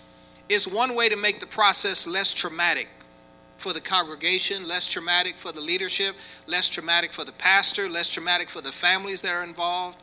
It's 0.50 0.72
one 0.72 0.96
way 0.96 1.10
to 1.10 1.18
make 1.18 1.40
the 1.40 1.48
process 1.48 2.08
less 2.08 2.34
traumatic 2.34 2.88
for 3.58 3.74
the 3.74 3.82
congregation, 3.82 4.68
less 4.68 4.88
traumatic 4.88 5.36
for 5.36 5.52
the 5.52 5.62
leadership, 5.62 6.16
less 6.48 6.70
traumatic 6.70 7.12
for 7.12 7.26
the 7.26 7.34
pastor, 7.34 7.90
less 7.90 8.10
traumatic 8.10 8.50
for 8.50 8.62
the 8.62 8.72
families 8.72 9.22
that 9.22 9.34
are 9.34 9.44
involved. 9.44 9.98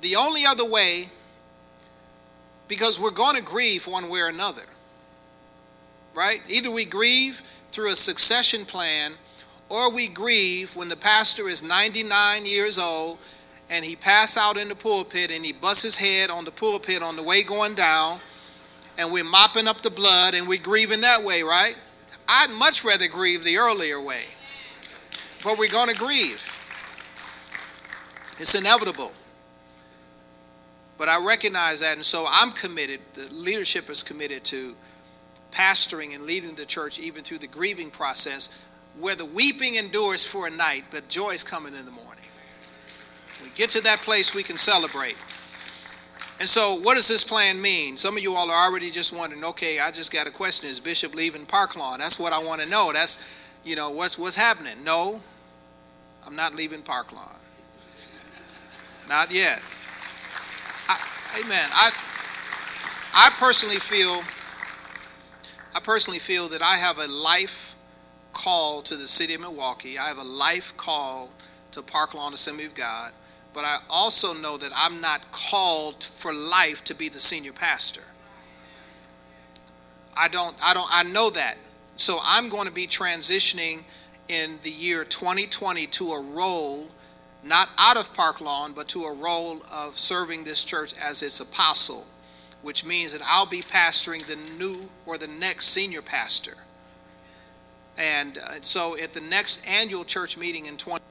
The 0.00 0.16
only 0.16 0.42
other 0.46 0.68
way, 0.68 1.04
because 2.68 3.00
we're 3.00 3.10
going 3.10 3.36
to 3.36 3.42
grieve 3.42 3.86
one 3.86 4.08
way 4.08 4.20
or 4.20 4.28
another 4.28 4.62
right? 6.14 6.42
Either 6.48 6.70
we 6.70 6.84
grieve 6.84 7.42
through 7.70 7.90
a 7.90 7.94
succession 7.94 8.64
plan 8.64 9.12
or 9.68 9.94
we 9.94 10.08
grieve 10.08 10.74
when 10.76 10.88
the 10.88 10.96
pastor 10.96 11.48
is 11.48 11.66
99 11.66 12.44
years 12.44 12.78
old 12.78 13.18
and 13.70 13.84
he 13.84 13.94
pass 13.96 14.36
out 14.36 14.56
in 14.56 14.68
the 14.68 14.74
pulpit 14.74 15.30
and 15.30 15.44
he 15.44 15.52
busts 15.52 15.82
his 15.82 15.96
head 15.96 16.30
on 16.30 16.44
the 16.44 16.50
pulpit 16.50 17.02
on 17.02 17.16
the 17.16 17.22
way 17.22 17.42
going 17.42 17.74
down 17.74 18.18
and 18.98 19.12
we're 19.12 19.24
mopping 19.24 19.68
up 19.68 19.76
the 19.78 19.90
blood 19.90 20.34
and 20.34 20.46
we're 20.48 20.62
grieving 20.62 21.00
that 21.00 21.22
way, 21.24 21.42
right? 21.42 21.80
I'd 22.32 22.50
much 22.50 22.84
rather 22.84 23.08
grieve 23.08 23.42
the 23.42 23.56
earlier 23.56 24.00
way. 24.00 24.22
But 25.42 25.58
we're 25.58 25.68
going 25.68 25.88
to 25.88 25.96
grieve. 25.96 26.56
It's 28.38 28.58
inevitable. 28.58 29.12
But 30.96 31.08
I 31.08 31.24
recognize 31.24 31.80
that, 31.80 31.96
and 31.96 32.04
so 32.04 32.26
I'm 32.30 32.52
committed, 32.52 33.00
the 33.14 33.28
leadership 33.32 33.90
is 33.90 34.02
committed 34.02 34.44
to 34.44 34.74
pastoring 35.50 36.14
and 36.14 36.24
leading 36.24 36.54
the 36.54 36.64
church 36.64 37.00
even 37.00 37.22
through 37.22 37.38
the 37.38 37.48
grieving 37.48 37.90
process 37.90 38.64
where 38.98 39.16
the 39.16 39.24
weeping 39.24 39.76
endures 39.76 40.24
for 40.24 40.46
a 40.46 40.50
night, 40.50 40.82
but 40.90 41.08
joy 41.08 41.30
is 41.30 41.42
coming 41.42 41.74
in 41.74 41.84
the 41.84 41.90
morning. 41.90 42.24
We 43.42 43.50
get 43.50 43.70
to 43.70 43.82
that 43.82 44.00
place 44.00 44.34
we 44.34 44.42
can 44.42 44.56
celebrate. 44.56 45.16
And 46.40 46.48
so, 46.48 46.80
what 46.82 46.94
does 46.94 47.06
this 47.06 47.22
plan 47.22 47.60
mean? 47.60 47.98
Some 47.98 48.16
of 48.16 48.22
you 48.22 48.34
all 48.34 48.50
are 48.50 48.68
already 48.68 48.90
just 48.90 49.16
wondering, 49.16 49.44
okay, 49.44 49.78
I 49.78 49.90
just 49.90 50.10
got 50.10 50.26
a 50.26 50.30
question. 50.30 50.70
Is 50.70 50.80
Bishop 50.80 51.14
leaving 51.14 51.44
Park 51.44 51.76
Lawn? 51.76 51.98
That's 51.98 52.18
what 52.18 52.32
I 52.32 52.42
want 52.42 52.62
to 52.62 52.68
know. 52.68 52.90
That's, 52.94 53.46
you 53.62 53.76
know, 53.76 53.90
what's, 53.90 54.18
what's 54.18 54.36
happening? 54.36 54.82
No, 54.82 55.20
I'm 56.26 56.34
not 56.34 56.54
leaving 56.54 56.80
Park 56.80 57.12
Lawn. 57.12 57.38
Not 59.06 59.30
yet. 59.34 59.62
I, 60.88 61.40
amen. 61.44 61.68
I, 61.74 61.90
I 63.12 63.30
personally 63.38 63.76
feel 63.76 64.22
I 65.74 65.80
personally 65.80 66.18
feel 66.18 66.48
that 66.48 66.62
I 66.62 66.76
have 66.76 66.98
a 66.98 67.06
life 67.06 67.74
call 68.32 68.82
to 68.82 68.96
the 68.96 69.06
city 69.06 69.34
of 69.34 69.40
Milwaukee. 69.40 69.98
I 69.98 70.08
have 70.08 70.18
a 70.18 70.24
life 70.24 70.76
call 70.76 71.30
to 71.72 71.82
Park 71.82 72.14
Lawn 72.14 72.34
Assembly 72.34 72.66
of 72.66 72.74
God, 72.74 73.12
but 73.52 73.64
I 73.64 73.78
also 73.88 74.32
know 74.34 74.56
that 74.58 74.72
I'm 74.74 75.00
not 75.00 75.26
called 75.32 76.02
for 76.04 76.32
life 76.32 76.84
to 76.84 76.94
be 76.94 77.08
the 77.08 77.18
senior 77.18 77.52
pastor. 77.52 78.02
I 80.16 80.28
don't 80.28 80.56
I 80.62 80.74
don't 80.74 80.88
I 80.90 81.02
know 81.04 81.30
that. 81.30 81.54
So 81.96 82.18
I'm 82.24 82.48
going 82.48 82.66
to 82.66 82.72
be 82.72 82.86
transitioning 82.86 83.82
in 84.28 84.58
the 84.62 84.70
year 84.70 85.04
2020 85.04 85.86
to 85.86 86.04
a 86.12 86.20
role 86.20 86.88
not 87.42 87.70
out 87.78 87.96
of 87.96 88.14
Park 88.14 88.40
Lawn, 88.40 88.72
but 88.74 88.86
to 88.88 89.04
a 89.04 89.14
role 89.14 89.58
of 89.72 89.98
serving 89.98 90.44
this 90.44 90.64
church 90.64 90.92
as 91.02 91.22
its 91.22 91.40
apostle 91.40 92.06
which 92.62 92.84
means 92.84 93.16
that 93.16 93.26
I'll 93.26 93.46
be 93.46 93.62
pastoring 93.62 94.24
the 94.26 94.36
new 94.58 94.88
or 95.06 95.18
the 95.18 95.28
next 95.28 95.68
senior 95.68 96.02
pastor. 96.02 96.52
And 97.98 98.38
uh, 98.38 98.54
so 98.62 98.96
at 99.02 99.10
the 99.10 99.20
next 99.22 99.66
annual 99.68 100.04
church 100.04 100.36
meeting 100.36 100.66
in 100.66 100.76
20 100.76 101.02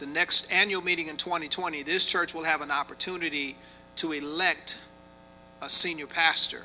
the 0.00 0.06
next 0.06 0.50
annual 0.50 0.82
meeting 0.82 1.08
in 1.08 1.16
2020, 1.16 1.82
this 1.82 2.04
church 2.04 2.34
will 2.34 2.44
have 2.44 2.62
an 2.62 2.70
opportunity 2.70 3.56
to 3.96 4.12
elect 4.12 4.84
a 5.62 5.68
senior 5.68 6.06
pastor. 6.06 6.62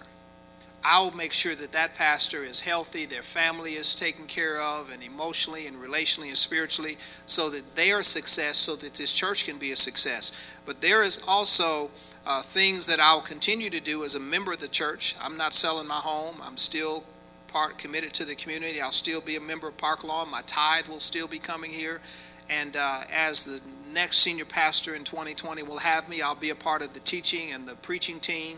I'll 0.83 1.11
make 1.11 1.33
sure 1.33 1.55
that 1.55 1.71
that 1.71 1.95
pastor 1.95 2.43
is 2.43 2.59
healthy, 2.59 3.05
their 3.05 3.23
family 3.23 3.71
is 3.71 3.95
taken 3.95 4.25
care 4.27 4.61
of, 4.61 4.91
and 4.93 5.03
emotionally 5.03 5.67
and 5.67 5.75
relationally 5.77 6.27
and 6.27 6.37
spiritually, 6.37 6.93
so 7.25 7.49
that 7.49 7.75
they 7.75 7.91
are 7.91 8.01
a 8.01 8.03
success, 8.03 8.57
so 8.57 8.75
that 8.75 8.93
this 8.93 9.13
church 9.13 9.45
can 9.45 9.57
be 9.57 9.71
a 9.71 9.75
success. 9.75 10.59
But 10.65 10.81
there 10.81 11.03
is 11.03 11.25
also 11.27 11.89
uh, 12.27 12.41
things 12.41 12.85
that 12.85 12.99
I'll 12.99 13.21
continue 13.21 13.69
to 13.69 13.81
do 13.81 14.03
as 14.03 14.15
a 14.15 14.19
member 14.19 14.51
of 14.51 14.59
the 14.59 14.67
church. 14.67 15.15
I'm 15.21 15.37
not 15.37 15.53
selling 15.53 15.87
my 15.87 15.95
home. 15.95 16.35
I'm 16.41 16.57
still 16.57 17.03
part 17.47 17.77
committed 17.77 18.13
to 18.13 18.25
the 18.25 18.35
community. 18.35 18.81
I'll 18.81 18.91
still 18.91 19.21
be 19.21 19.37
a 19.37 19.41
member 19.41 19.67
of 19.67 19.77
Park 19.77 20.03
Lawn. 20.03 20.29
My 20.29 20.41
tithe 20.45 20.87
will 20.87 20.99
still 20.99 21.27
be 21.27 21.39
coming 21.39 21.71
here. 21.71 21.99
And 22.49 22.75
uh, 22.77 23.01
as 23.13 23.45
the 23.45 23.61
next 23.93 24.19
senior 24.19 24.45
pastor 24.45 24.95
in 24.95 25.03
2020 25.03 25.63
will 25.63 25.79
have 25.79 26.07
me, 26.09 26.21
I'll 26.21 26.35
be 26.35 26.49
a 26.49 26.55
part 26.55 26.81
of 26.81 26.93
the 26.93 26.99
teaching 26.99 27.53
and 27.53 27.67
the 27.67 27.75
preaching 27.77 28.19
team. 28.19 28.57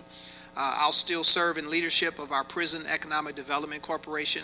Uh, 0.55 0.77
I'll 0.79 0.91
still 0.91 1.23
serve 1.23 1.57
in 1.57 1.69
leadership 1.69 2.19
of 2.19 2.31
our 2.31 2.43
Prison 2.43 2.85
Economic 2.91 3.35
Development 3.35 3.81
Corporation. 3.81 4.43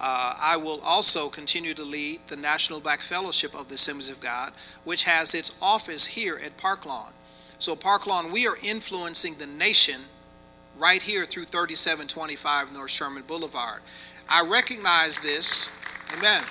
Uh, 0.00 0.34
I 0.40 0.56
will 0.56 0.80
also 0.82 1.28
continue 1.28 1.74
to 1.74 1.82
lead 1.82 2.20
the 2.28 2.36
National 2.36 2.80
Black 2.80 3.00
Fellowship 3.00 3.54
of 3.54 3.68
the 3.68 3.74
Assemblies 3.74 4.10
of 4.10 4.20
God, 4.20 4.52
which 4.84 5.04
has 5.04 5.34
its 5.34 5.58
office 5.60 6.06
here 6.06 6.40
at 6.42 6.56
Park 6.56 6.86
Lawn. 6.86 7.12
So, 7.58 7.76
Park 7.76 8.06
Lawn, 8.06 8.32
we 8.32 8.46
are 8.46 8.56
influencing 8.64 9.34
the 9.38 9.46
nation 9.46 10.00
right 10.78 11.02
here 11.02 11.26
through 11.26 11.44
3725 11.44 12.72
North 12.72 12.90
Sherman 12.90 13.24
Boulevard. 13.26 13.82
I 14.30 14.46
recognize 14.48 15.20
this. 15.20 15.84
Amen. 16.16 16.42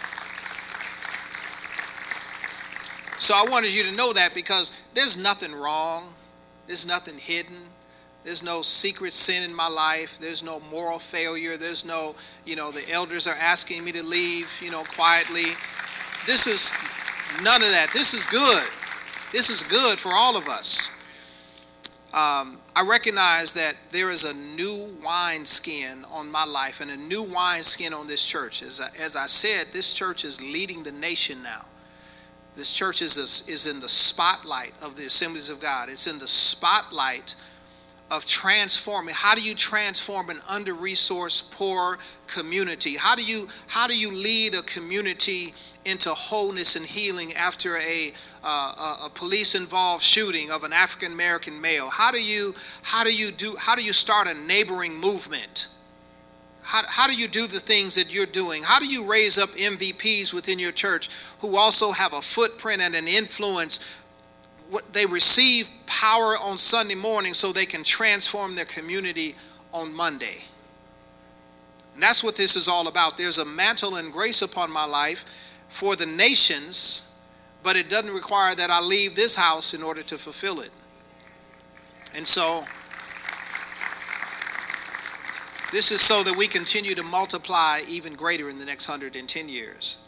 So, 3.20 3.36
I 3.36 3.46
wanted 3.50 3.76
you 3.76 3.84
to 3.84 3.96
know 3.96 4.12
that 4.14 4.34
because 4.34 4.88
there's 4.94 5.22
nothing 5.22 5.54
wrong, 5.54 6.14
there's 6.68 6.88
nothing 6.88 7.16
hidden. 7.18 7.58
There's 8.26 8.44
no 8.44 8.62
secret 8.62 9.14
sin 9.14 9.44
in 9.44 9.56
my 9.56 9.68
life. 9.70 10.20
There's 10.20 10.44
no 10.44 10.60
moral 10.72 11.00
failure. 11.00 11.56
There's 11.56 11.86
no, 11.86 12.16
you 12.46 12.58
know, 12.58 12.70
the 12.70 12.84
elders 12.92 13.28
are 13.28 13.36
asking 13.40 13.84
me 13.84 13.94
to 13.94 14.04
leave, 14.04 14.60
you 14.62 14.70
know, 14.70 14.84
quietly. 14.84 15.56
This 16.28 16.46
is 16.46 16.74
none 17.42 17.62
of 17.62 17.70
that. 17.70 17.88
This 17.94 18.14
is 18.14 18.26
good. 18.26 19.32
This 19.32 19.50
is 19.50 19.64
good 19.64 20.00
for 20.00 20.12
all 20.14 20.38
of 20.38 20.48
us 20.50 21.00
um, 22.14 22.58
I 22.76 22.84
recognize 22.90 23.54
that 23.54 23.76
there 23.92 24.10
is 24.10 24.26
a 24.26 24.36
new 24.56 24.98
wine 25.04 25.46
skin 25.46 26.04
on 26.12 26.32
my 26.32 26.44
life 26.44 26.82
and 26.82 26.90
a 26.90 26.98
new 26.98 27.24
wine 27.24 27.62
skin 27.62 27.94
on 27.94 28.08
this 28.08 28.26
church. 28.26 28.64
As 28.64 28.82
I, 28.82 29.04
as 29.04 29.16
I 29.16 29.28
said, 29.28 29.68
this 29.72 29.94
church 29.94 30.24
is 30.24 30.42
leading 30.42 30.82
the 30.82 30.92
nation 30.94 31.44
now. 31.44 31.66
This 32.60 32.74
church 32.74 33.02
is, 33.02 33.18
a, 33.18 33.50
is 33.50 33.74
in 33.74 33.80
the 33.80 33.88
spotlight 33.88 34.74
of 34.84 34.98
the 34.98 35.06
assemblies 35.06 35.50
of 35.50 35.62
God. 35.62 35.88
It's 35.88 36.08
in 36.12 36.20
the 36.20 36.28
spotlight 36.28 37.36
of 38.12 38.26
transforming. 38.26 39.16
How 39.18 39.34
do 39.34 39.42
you 39.42 39.56
transform 39.56 40.30
an 40.30 40.40
under-resourced 40.50 41.56
poor 41.56 41.98
community? 42.28 42.98
How 42.98 43.16
do 43.16 43.24
you 43.24 43.48
how 43.68 43.88
do 43.88 43.98
you 43.98 44.12
lead 44.12 44.56
a 44.56 44.62
community 44.64 45.54
into 45.86 46.10
wholeness 46.10 46.76
and 46.76 46.86
healing 46.86 47.32
after 47.36 47.78
a 47.78 48.12
uh, 48.44 48.74
a, 48.78 49.06
a 49.06 49.10
police 49.16 49.56
involved 49.56 50.04
shooting 50.04 50.52
of 50.52 50.66
an 50.66 50.74
African 50.74 51.14
American 51.14 51.62
male? 51.62 51.90
How 51.90 52.12
do 52.12 52.22
you 52.22 52.54
how 52.84 53.06
do 53.06 53.16
you 53.16 53.32
do 53.32 53.56
how 53.58 53.74
do 53.74 53.86
you 53.86 53.94
start 53.94 54.28
a 54.28 54.34
neighboring 54.34 55.00
movement 55.00 55.69
how, 56.70 56.82
how 56.88 57.08
do 57.08 57.16
you 57.16 57.28
do 57.28 57.48
the 57.48 57.60
things 57.60 57.96
that 57.96 58.14
you're 58.14 58.28
doing? 58.28 58.62
How 58.64 58.78
do 58.80 58.86
you 58.86 59.10
raise 59.10 59.40
up 59.40 59.50
MVPs 59.50 60.36
within 60.36 60.60
your 60.60 60.72
church 60.72 61.10
who 61.40 61.58
also 61.58 61.92
have 61.92 62.14
a 62.14 62.22
footprint 62.22 62.80
and 62.80 62.94
an 62.94 63.08
influence 63.08 64.04
they 64.94 65.08
receive 65.08 65.72
power 65.88 66.36
on 66.44 66.58
Sunday 66.58 66.94
morning 66.94 67.34
so 67.34 67.52
they 67.52 67.66
can 67.66 67.84
transform 67.84 68.56
their 68.56 68.66
community 68.66 69.34
on 69.74 69.96
Monday. 69.96 70.44
And 71.96 72.04
that's 72.04 72.24
what 72.24 72.36
this 72.36 72.56
is 72.56 72.68
all 72.68 72.88
about. 72.88 73.18
There's 73.18 73.40
a 73.40 73.46
mantle 73.46 73.96
and 73.96 74.14
grace 74.14 74.44
upon 74.44 74.72
my 74.72 74.86
life 74.86 75.64
for 75.70 75.96
the 75.96 76.06
nations, 76.06 77.20
but 77.64 77.76
it 77.76 77.90
doesn't 77.90 78.14
require 78.14 78.54
that 78.56 78.70
I 78.70 78.80
leave 78.80 79.16
this 79.16 79.36
house 79.36 79.74
in 79.74 79.82
order 79.82 80.04
to 80.04 80.18
fulfill 80.18 80.60
it. 80.60 80.72
And 82.16 82.28
so, 82.28 82.64
this 85.72 85.92
is 85.92 86.02
so 86.02 86.24
that 86.24 86.36
we 86.38 86.48
continue 86.48 86.96
to 86.96 87.04
multiply 87.04 87.80
even 87.88 88.14
greater 88.14 88.50
in 88.50 88.58
the 88.58 88.66
next 88.66 88.90
110 88.90 89.50
years. 89.50 90.08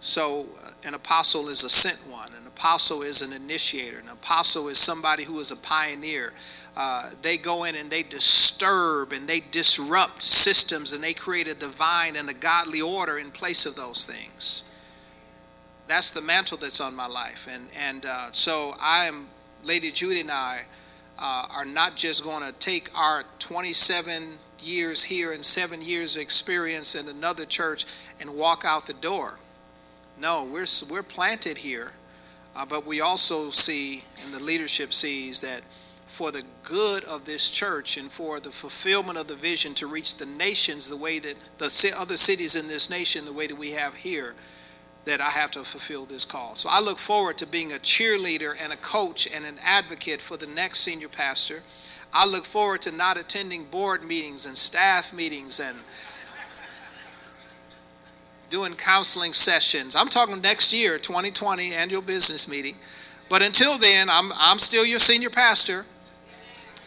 So, 0.00 0.46
uh, 0.62 0.70
an 0.84 0.94
apostle 0.94 1.48
is 1.48 1.64
a 1.64 1.68
sent 1.68 2.10
one. 2.12 2.28
An 2.40 2.46
apostle 2.46 3.02
is 3.02 3.22
an 3.22 3.32
initiator. 3.32 3.98
An 3.98 4.08
apostle 4.08 4.68
is 4.68 4.78
somebody 4.78 5.24
who 5.24 5.40
is 5.40 5.50
a 5.50 5.56
pioneer. 5.56 6.32
Uh, 6.76 7.10
they 7.22 7.38
go 7.38 7.64
in 7.64 7.74
and 7.74 7.90
they 7.90 8.02
disturb 8.02 9.12
and 9.12 9.26
they 9.26 9.40
disrupt 9.50 10.22
systems 10.22 10.92
and 10.92 11.02
they 11.02 11.14
create 11.14 11.48
a 11.48 11.54
divine 11.54 12.16
and 12.16 12.28
a 12.28 12.34
godly 12.34 12.82
order 12.82 13.18
in 13.18 13.30
place 13.30 13.64
of 13.64 13.74
those 13.74 14.04
things. 14.04 14.74
That's 15.86 16.10
the 16.10 16.20
mantle 16.20 16.58
that's 16.58 16.80
on 16.80 16.94
my 16.94 17.06
life. 17.06 17.48
And, 17.50 17.66
and 17.88 18.04
uh, 18.06 18.28
so 18.32 18.74
I 18.80 19.06
am, 19.06 19.28
Lady 19.64 19.90
Judy 19.90 20.20
and 20.20 20.30
I 20.30 20.60
uh, 21.18 21.46
are 21.56 21.64
not 21.64 21.96
just 21.96 22.24
going 22.24 22.42
to 22.44 22.52
take 22.58 22.90
our 22.96 23.24
27 23.38 24.38
years 24.66 25.02
here 25.04 25.32
and 25.32 25.44
seven 25.44 25.80
years 25.80 26.16
of 26.16 26.22
experience 26.22 26.94
in 26.94 27.08
another 27.08 27.44
church 27.44 27.86
and 28.20 28.30
walk 28.30 28.64
out 28.66 28.86
the 28.86 28.94
door. 28.94 29.38
No, 30.18 30.44
we're, 30.44 30.66
we're 30.90 31.02
planted 31.02 31.58
here, 31.58 31.92
uh, 32.54 32.66
but 32.66 32.86
we 32.86 33.00
also 33.00 33.50
see, 33.50 34.02
and 34.22 34.32
the 34.32 34.42
leadership 34.42 34.92
sees, 34.92 35.40
that 35.40 35.62
for 36.06 36.30
the 36.30 36.42
good 36.62 37.04
of 37.04 37.24
this 37.24 37.50
church 37.50 37.96
and 37.98 38.10
for 38.10 38.40
the 38.40 38.50
fulfillment 38.50 39.18
of 39.18 39.26
the 39.26 39.34
vision 39.34 39.74
to 39.74 39.86
reach 39.86 40.16
the 40.16 40.26
nations 40.38 40.88
the 40.88 40.96
way 40.96 41.18
that 41.18 41.34
the 41.58 41.92
other 41.98 42.16
cities 42.16 42.60
in 42.60 42.68
this 42.68 42.88
nation, 42.88 43.24
the 43.24 43.32
way 43.32 43.46
that 43.46 43.58
we 43.58 43.72
have 43.72 43.94
here, 43.94 44.34
that 45.04 45.20
I 45.20 45.30
have 45.30 45.50
to 45.52 45.60
fulfill 45.60 46.04
this 46.04 46.24
call. 46.24 46.54
So 46.54 46.68
I 46.72 46.80
look 46.80 46.98
forward 46.98 47.38
to 47.38 47.46
being 47.46 47.72
a 47.72 47.76
cheerleader 47.76 48.54
and 48.62 48.72
a 48.72 48.76
coach 48.78 49.28
and 49.34 49.44
an 49.44 49.56
advocate 49.64 50.20
for 50.20 50.36
the 50.36 50.48
next 50.48 50.80
senior 50.80 51.08
pastor. 51.08 51.62
I 52.12 52.26
look 52.26 52.44
forward 52.44 52.82
to 52.82 52.96
not 52.96 53.18
attending 53.18 53.64
board 53.64 54.02
meetings 54.02 54.46
and 54.46 54.56
staff 54.56 55.12
meetings 55.12 55.60
and 55.60 55.76
doing 58.48 58.72
counseling 58.74 59.32
sessions. 59.32 59.96
I'm 59.96 60.08
talking 60.08 60.40
next 60.40 60.72
year, 60.72 60.98
2020 60.98 61.74
annual 61.74 62.02
business 62.02 62.50
meeting. 62.50 62.74
But 63.28 63.44
until 63.44 63.76
then, 63.78 64.08
I'm, 64.08 64.30
I'm 64.36 64.58
still 64.58 64.86
your 64.86 65.00
senior 65.00 65.30
pastor 65.30 65.84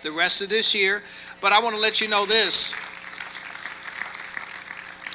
the 0.04 0.12
rest 0.12 0.42
of 0.42 0.50
this 0.50 0.74
year. 0.74 1.02
But 1.42 1.52
I 1.52 1.62
want 1.62 1.76
to 1.76 1.82
let 1.82 2.02
you 2.02 2.10
know 2.10 2.26
this. 2.26 2.76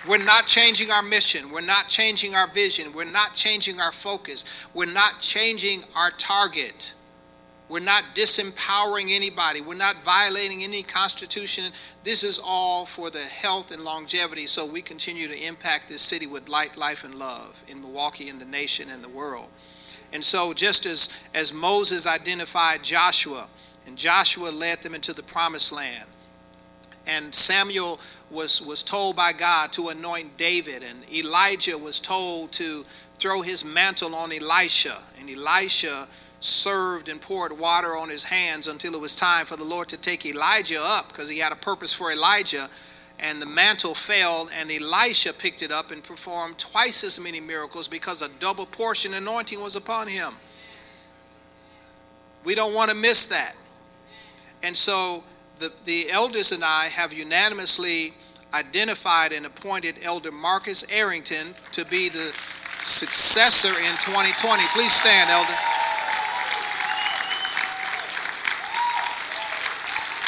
We're 0.09 0.25
not 0.25 0.47
changing 0.47 0.91
our 0.91 1.03
mission. 1.03 1.51
We're 1.51 1.63
not 1.63 1.89
changing 1.89 2.35
our 2.35 2.49
vision. 2.49 2.93
We're 2.95 3.11
not 3.11 3.33
changing 3.33 3.81
our 3.81 3.93
focus. 3.93 4.69
We're 4.75 4.93
not 4.93 5.19
changing 5.21 5.81
our 5.97 6.11
target. 6.11 6.95
We're 7.69 7.81
not 7.81 8.03
disempowering 8.15 9.09
anybody. 9.11 9.63
We're 9.63 9.75
not 9.75 9.97
violating 10.05 10.63
any 10.63 10.83
constitution. 10.83 11.65
This 12.03 12.23
is 12.23 12.41
all 12.45 12.85
for 12.85 13.11
the 13.11 13.23
health 13.23 13.73
and 13.73 13.83
longevity 13.83 14.47
so 14.47 14.71
we 14.71 14.83
continue 14.83 15.29
to 15.29 15.47
impact 15.47 15.89
this 15.89 16.03
city 16.03 16.27
with 16.27 16.49
light, 16.49 16.77
life, 16.77 17.05
and 17.05 17.15
love 17.15 17.63
in 17.69 17.81
Milwaukee, 17.81 18.29
in 18.29 18.39
the 18.39 18.45
nation, 18.45 18.91
and 18.91 19.03
the 19.03 19.09
world. 19.09 19.49
And 20.13 20.23
so, 20.23 20.53
just 20.53 20.85
as, 20.85 21.29
as 21.35 21.55
Moses 21.55 22.07
identified 22.07 22.85
Joshua, 22.85 23.49
and 23.87 23.97
Joshua 23.97 24.51
led 24.51 24.79
them 24.79 24.95
into 24.95 25.15
the 25.15 25.23
promised 25.23 25.73
land, 25.73 26.07
and 27.07 27.35
Samuel 27.35 27.99
was, 28.31 28.65
was 28.67 28.83
told 28.83 29.17
by 29.17 29.33
God 29.33 29.73
to 29.73 29.89
anoint 29.89 30.37
David, 30.37 30.83
and 30.83 30.99
Elijah 31.15 31.79
was 31.79 31.99
told 31.99 32.53
to 32.53 32.85
throw 33.19 33.41
his 33.41 33.65
mantle 33.65 34.15
on 34.15 34.33
Elisha, 34.33 34.97
and 35.19 35.31
Elisha 35.31 36.07
served 36.45 37.09
and 37.09 37.21
poured 37.21 37.59
water 37.59 37.97
on 37.97 38.11
his 38.11 38.23
hands 38.23 38.69
until 38.69 38.95
it 38.95 39.01
was 39.01 39.17
time 39.17 39.47
for 39.47 39.57
the 39.57 39.65
Lord 39.65 39.89
to 39.89 40.01
take 40.01 40.27
Elijah 40.27 40.79
up 40.79 41.09
because 41.09 41.31
he 41.31 41.39
had 41.39 41.53
a 41.53 41.57
purpose 41.57 41.95
for 41.95 42.13
Elijah. 42.13 42.67
And 43.21 43.41
the 43.41 43.47
mantle 43.47 43.95
fell, 43.95 44.49
and 44.59 44.71
Elisha 44.71 45.33
picked 45.33 45.63
it 45.63 45.71
up 45.71 45.91
and 45.91 46.03
performed 46.03 46.59
twice 46.59 47.05
as 47.05 47.23
many 47.23 47.41
miracles 47.41 47.89
because 47.89 48.21
a 48.23 48.41
double 48.41 48.67
portion 48.67 49.15
anointing 49.15 49.63
was 49.63 49.77
upon 49.77 50.09
him. 50.09 50.35
We 52.45 52.55
don't 52.55 52.75
want 52.75 52.91
to 52.91 52.97
miss 52.97 53.25
that. 53.27 53.55
And 54.63 54.77
so 54.77 55.23
the, 55.61 55.73
the 55.87 56.11
elders 56.13 56.53
and 56.53 56.63
I 56.63 56.89
have 56.89 57.13
unanimously 57.13 58.09
identified 58.53 59.33
and 59.33 59.47
appointed 59.47 60.01
Elder 60.05 60.33
Marcus 60.33 60.93
Arrington 60.93 61.55
to 61.73 61.85
be 61.87 62.09
the 62.09 62.33
successor 62.83 63.69
in 63.69 63.95
2020. 63.97 64.63
Please 64.75 64.93
stand, 64.93 65.31
Elder. 65.31 65.84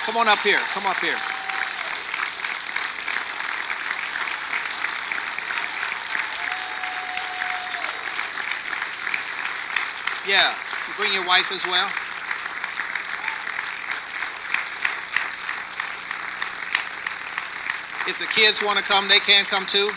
Come 0.06 0.18
on 0.18 0.28
up 0.28 0.38
here. 0.38 0.60
Come 0.70 0.86
up 0.86 0.96
here. 1.00 1.18
Yeah. 10.28 10.54
You 10.86 10.94
bring 10.96 11.12
your 11.12 11.26
wife 11.26 11.50
as 11.50 11.66
well? 11.66 11.90
If 18.08 18.20
the 18.20 18.26
kids 18.32 18.62
want 18.62 18.78
to 18.78 18.84
come, 18.84 19.08
they 19.08 19.18
can 19.18 19.44
come 19.46 19.66
too. 19.66 19.90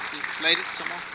Lady, 0.43 0.61
come 0.75 0.91
on. 0.91 1.09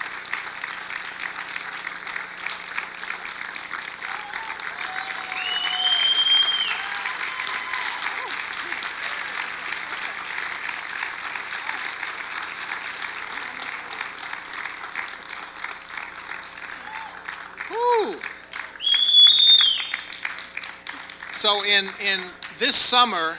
So 21.44 21.60
in 21.60 21.84
in 22.00 22.20
this 22.56 22.63
summer, 22.76 23.38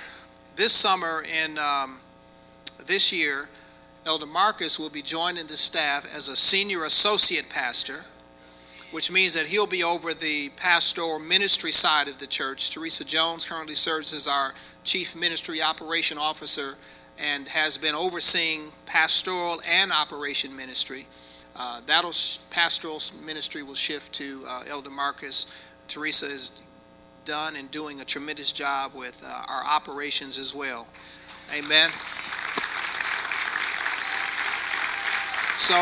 this 0.55 0.73
summer 0.73 1.23
in 1.43 1.57
um, 1.57 1.99
this 2.85 3.11
year, 3.11 3.49
Elder 4.05 4.27
Marcus 4.27 4.77
will 4.79 4.89
be 4.89 5.01
joining 5.01 5.47
the 5.47 5.57
staff 5.57 6.05
as 6.15 6.29
a 6.29 6.35
senior 6.35 6.83
associate 6.83 7.49
pastor, 7.49 8.05
which 8.91 9.11
means 9.11 9.33
that 9.33 9.47
he'll 9.47 9.67
be 9.67 9.83
over 9.83 10.13
the 10.13 10.49
pastoral 10.57 11.17
ministry 11.19 11.71
side 11.71 12.07
of 12.07 12.19
the 12.19 12.27
church. 12.27 12.69
Teresa 12.69 13.05
Jones 13.05 13.45
currently 13.45 13.73
serves 13.73 14.13
as 14.13 14.27
our 14.27 14.53
chief 14.83 15.15
ministry 15.15 15.61
operation 15.61 16.17
officer 16.17 16.75
and 17.17 17.47
has 17.49 17.77
been 17.77 17.95
overseeing 17.95 18.71
pastoral 18.85 19.59
and 19.67 19.91
operation 19.91 20.55
ministry. 20.55 21.07
Uh, 21.55 21.81
that'll 21.87 22.13
pastoral 22.51 22.99
ministry 23.25 23.63
will 23.63 23.73
shift 23.73 24.13
to 24.13 24.43
uh, 24.47 24.63
Elder 24.69 24.91
Marcus. 24.91 25.67
Teresa 25.87 26.25
is 26.25 26.61
done 27.25 27.55
and 27.55 27.69
doing 27.71 27.99
a 28.01 28.05
tremendous 28.05 28.51
job 28.51 28.91
with 28.95 29.23
uh, 29.25 29.43
our 29.49 29.65
operations 29.65 30.37
as 30.37 30.55
well. 30.55 30.87
Amen. 31.51 31.89
So, 35.57 35.75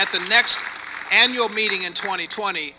at 0.00 0.08
the 0.08 0.26
next 0.28 0.64
annual 1.12 1.48
meeting 1.50 1.82
in 1.86 1.92
2020, 1.92 2.72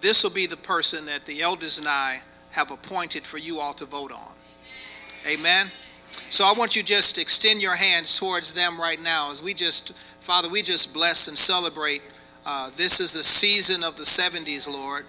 this 0.00 0.22
will 0.22 0.30
be 0.30 0.46
the 0.46 0.56
person 0.56 1.06
that 1.06 1.24
the 1.24 1.40
elders 1.40 1.78
and 1.78 1.88
I 1.88 2.18
have 2.50 2.70
appointed 2.70 3.22
for 3.22 3.38
you 3.38 3.60
all 3.60 3.72
to 3.74 3.84
vote 3.84 4.12
on. 4.12 4.34
Amen. 5.26 5.66
So 6.30 6.44
I 6.44 6.52
want 6.56 6.76
you 6.76 6.82
just 6.82 7.14
to 7.16 7.20
extend 7.20 7.62
your 7.62 7.76
hands 7.76 8.18
towards 8.18 8.52
them 8.52 8.80
right 8.80 9.00
now 9.02 9.30
as 9.30 9.42
we 9.42 9.54
just, 9.54 9.96
Father, 10.20 10.48
we 10.48 10.62
just 10.62 10.94
bless 10.94 11.28
and 11.28 11.38
celebrate. 11.38 12.02
Uh, 12.46 12.70
this 12.76 13.00
is 13.00 13.12
the 13.12 13.24
season 13.24 13.82
of 13.82 13.96
the 13.96 14.02
70s, 14.02 14.70
Lord. 14.70 15.06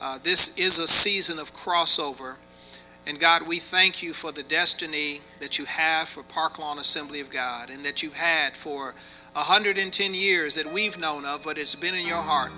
Uh, 0.00 0.18
this 0.22 0.56
is 0.58 0.78
a 0.78 0.86
season 0.86 1.38
of 1.38 1.52
crossover. 1.52 2.36
And 3.06 3.18
God, 3.18 3.42
we 3.48 3.58
thank 3.58 4.02
you 4.02 4.12
for 4.12 4.30
the 4.30 4.42
destiny 4.44 5.20
that 5.40 5.58
you 5.58 5.64
have 5.64 6.08
for 6.08 6.22
Park 6.22 6.58
Lawn 6.58 6.78
Assembly 6.78 7.20
of 7.20 7.30
God 7.30 7.70
and 7.70 7.84
that 7.84 8.02
you've 8.02 8.16
had 8.16 8.56
for 8.56 8.94
110 9.32 10.14
years 10.14 10.54
that 10.54 10.72
we've 10.72 10.98
known 10.98 11.24
of, 11.24 11.42
but 11.44 11.58
it's 11.58 11.74
been 11.74 11.94
in 11.94 12.06
your 12.06 12.22
heart 12.22 12.52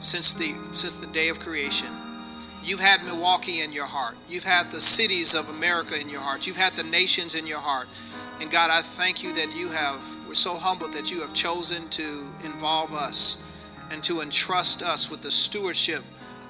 since 0.00 0.32
the 0.32 0.56
since 0.72 0.96
the 0.96 1.12
day 1.12 1.28
of 1.28 1.38
creation. 1.38 1.88
You've 2.62 2.80
had 2.80 3.04
Milwaukee 3.04 3.62
in 3.62 3.72
your 3.72 3.86
heart. 3.86 4.16
You've 4.28 4.44
had 4.44 4.66
the 4.66 4.80
cities 4.80 5.34
of 5.34 5.48
America 5.48 5.94
in 5.98 6.08
your 6.08 6.20
heart. 6.20 6.46
You've 6.46 6.56
had 6.56 6.74
the 6.74 6.84
nations 6.84 7.34
in 7.34 7.46
your 7.46 7.58
heart. 7.58 7.88
And 8.40 8.50
God, 8.50 8.70
I 8.70 8.80
thank 8.80 9.22
you 9.22 9.32
that 9.34 9.54
you 9.56 9.68
have, 9.68 10.04
we're 10.26 10.34
so 10.34 10.54
humbled 10.54 10.92
that 10.92 11.10
you 11.10 11.20
have 11.20 11.32
chosen 11.32 11.88
to 11.90 12.02
involve 12.44 12.92
us 12.92 13.46
and 13.90 14.02
to 14.04 14.20
entrust 14.20 14.82
us 14.82 15.10
with 15.10 15.22
the 15.22 15.30
stewardship 15.30 16.02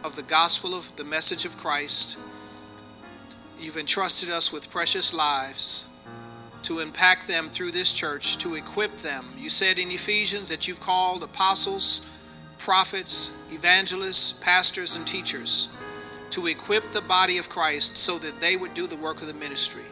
of 0.04 0.16
the 0.16 0.22
gospel 0.24 0.74
of 0.74 0.94
the 0.96 1.04
message 1.04 1.44
of 1.44 1.56
Christ. 1.56 2.18
You've 3.58 3.76
entrusted 3.76 4.30
us 4.30 4.52
with 4.52 4.70
precious 4.70 5.12
lives 5.12 5.96
to 6.62 6.78
impact 6.78 7.26
them 7.26 7.48
through 7.48 7.70
this 7.70 7.92
church, 7.92 8.36
to 8.38 8.54
equip 8.54 8.96
them. 8.98 9.24
You 9.36 9.50
said 9.50 9.78
in 9.78 9.88
Ephesians 9.88 10.48
that 10.50 10.68
you've 10.68 10.80
called 10.80 11.22
apostles, 11.22 12.16
prophets, 12.58 13.46
evangelists, 13.52 14.42
pastors, 14.44 14.96
and 14.96 15.06
teachers 15.06 15.76
to 16.30 16.46
equip 16.46 16.84
the 16.92 17.02
body 17.02 17.38
of 17.38 17.48
Christ 17.48 17.96
so 17.96 18.18
that 18.18 18.40
they 18.40 18.56
would 18.56 18.74
do 18.74 18.86
the 18.86 18.96
work 18.96 19.20
of 19.20 19.26
the 19.26 19.34
ministry. 19.34 19.82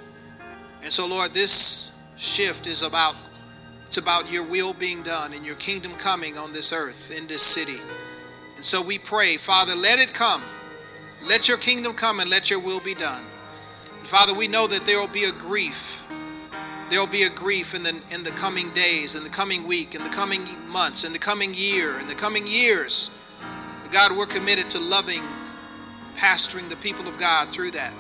And 0.82 0.92
so, 0.92 1.06
Lord, 1.06 1.32
this 1.32 2.00
shift 2.16 2.66
is 2.66 2.82
about 2.82 3.16
it's 3.86 3.96
about 3.96 4.30
your 4.30 4.44
will 4.44 4.74
being 4.74 5.02
done 5.02 5.32
and 5.32 5.46
your 5.46 5.56
kingdom 5.56 5.92
coming 5.92 6.36
on 6.36 6.52
this 6.52 6.74
earth, 6.74 7.10
in 7.18 7.26
this 7.26 7.42
city. 7.42 7.82
And 8.58 8.64
so 8.64 8.82
we 8.82 8.98
pray, 8.98 9.36
Father, 9.36 9.72
let 9.76 10.00
it 10.00 10.12
come. 10.12 10.42
Let 11.28 11.46
your 11.46 11.58
kingdom 11.58 11.94
come 11.94 12.18
and 12.18 12.28
let 12.28 12.50
your 12.50 12.58
will 12.58 12.80
be 12.80 12.94
done. 12.94 13.22
And 13.22 14.06
Father, 14.06 14.36
we 14.36 14.48
know 14.48 14.66
that 14.66 14.82
there 14.82 14.98
will 14.98 15.12
be 15.12 15.30
a 15.30 15.32
grief. 15.38 16.04
There 16.90 16.98
will 16.98 17.06
be 17.06 17.22
a 17.22 17.30
grief 17.30 17.76
in 17.76 17.84
the 17.84 17.94
in 18.12 18.24
the 18.24 18.32
coming 18.32 18.70
days, 18.70 19.14
in 19.14 19.22
the 19.22 19.30
coming 19.30 19.68
week, 19.68 19.94
in 19.94 20.02
the 20.02 20.10
coming 20.10 20.40
months, 20.66 21.06
in 21.06 21.12
the 21.12 21.20
coming 21.20 21.52
year, 21.54 22.00
in 22.00 22.08
the 22.08 22.16
coming 22.16 22.42
years. 22.48 23.22
God, 23.92 24.18
we're 24.18 24.26
committed 24.26 24.68
to 24.70 24.80
loving 24.80 25.22
pastoring 26.16 26.68
the 26.68 26.76
people 26.82 27.06
of 27.06 27.16
God 27.16 27.46
through 27.46 27.70
that, 27.70 27.94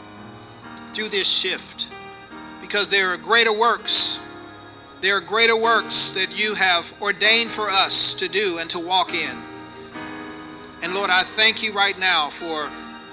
through 0.92 1.08
this 1.08 1.30
shift. 1.30 1.94
Because 2.60 2.90
there 2.90 3.14
are 3.14 3.16
greater 3.16 3.56
works. 3.56 4.26
There 5.02 5.16
are 5.16 5.20
greater 5.20 5.56
works 5.56 6.10
that 6.18 6.34
you 6.34 6.56
have 6.56 6.92
ordained 7.00 7.48
for 7.48 7.70
us 7.70 8.14
to 8.14 8.28
do 8.28 8.58
and 8.60 8.68
to 8.70 8.80
walk 8.80 9.14
in. 9.14 9.47
And 10.82 10.94
Lord, 10.94 11.10
I 11.10 11.22
thank 11.22 11.62
you 11.62 11.72
right 11.72 11.98
now 11.98 12.28
for, 12.28 12.66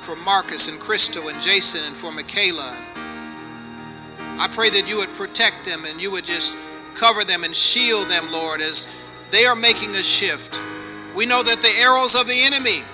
for 0.06 0.15
Marcus 0.23 0.69
and 0.69 0.80
Crystal 0.80 1.30
and 1.30 1.41
Jason 1.41 1.82
and 1.86 1.95
for 1.95 2.12
Michaela. 2.12 2.78
I 4.38 4.47
pray 4.54 4.69
that 4.69 4.86
you 4.88 4.97
would 4.97 5.10
protect 5.10 5.65
them 5.65 5.86
and 5.86 6.01
you 6.01 6.12
would 6.12 6.25
just 6.25 6.58
cover 6.93 7.23
them 7.23 7.43
and 7.43 7.56
shield 7.56 8.08
them, 8.08 8.32
Lord, 8.32 8.62
as 8.62 8.93
they 9.32 9.45
are 9.45 9.56
making 9.56 9.89
a 9.91 10.04
shift. 10.06 10.62
We 11.15 11.25
know 11.25 11.41
that 11.41 11.58
the 11.58 11.73
arrows 11.82 12.13
of 12.13 12.28
the 12.28 12.38
enemy 12.45 12.86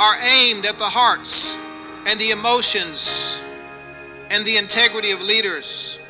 are 0.00 0.16
aimed 0.22 0.64
at 0.64 0.80
the 0.80 0.88
hearts 0.88 1.60
and 2.08 2.18
the 2.18 2.32
emotions 2.32 3.44
and 4.30 4.44
the 4.46 4.56
integrity 4.56 5.12
of 5.12 5.20
leaders. 5.20 6.00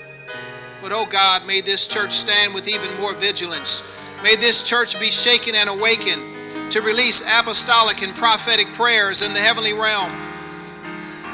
But 0.80 0.92
oh 0.94 1.06
God, 1.10 1.46
may 1.46 1.60
this 1.60 1.88
church 1.88 2.12
stand 2.12 2.54
with 2.54 2.68
even 2.70 2.94
more 3.00 3.14
vigilance. 3.14 3.88
May 4.22 4.36
this 4.36 4.62
church 4.62 4.98
be 5.00 5.06
shaken 5.06 5.54
and 5.58 5.68
awakened 5.68 6.31
to 6.72 6.80
release 6.80 7.20
apostolic 7.38 8.00
and 8.00 8.16
prophetic 8.16 8.64
prayers 8.72 9.20
in 9.20 9.34
the 9.34 9.40
heavenly 9.40 9.76
realm, 9.76 10.08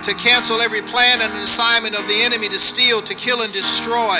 to 0.02 0.10
cancel 0.18 0.58
every 0.60 0.82
plan 0.82 1.22
and 1.22 1.32
assignment 1.38 1.94
of 1.94 2.02
the 2.10 2.26
enemy 2.26 2.50
to 2.50 2.58
steal, 2.58 3.00
to 3.00 3.14
kill, 3.14 3.42
and 3.42 3.52
destroy. 3.52 4.18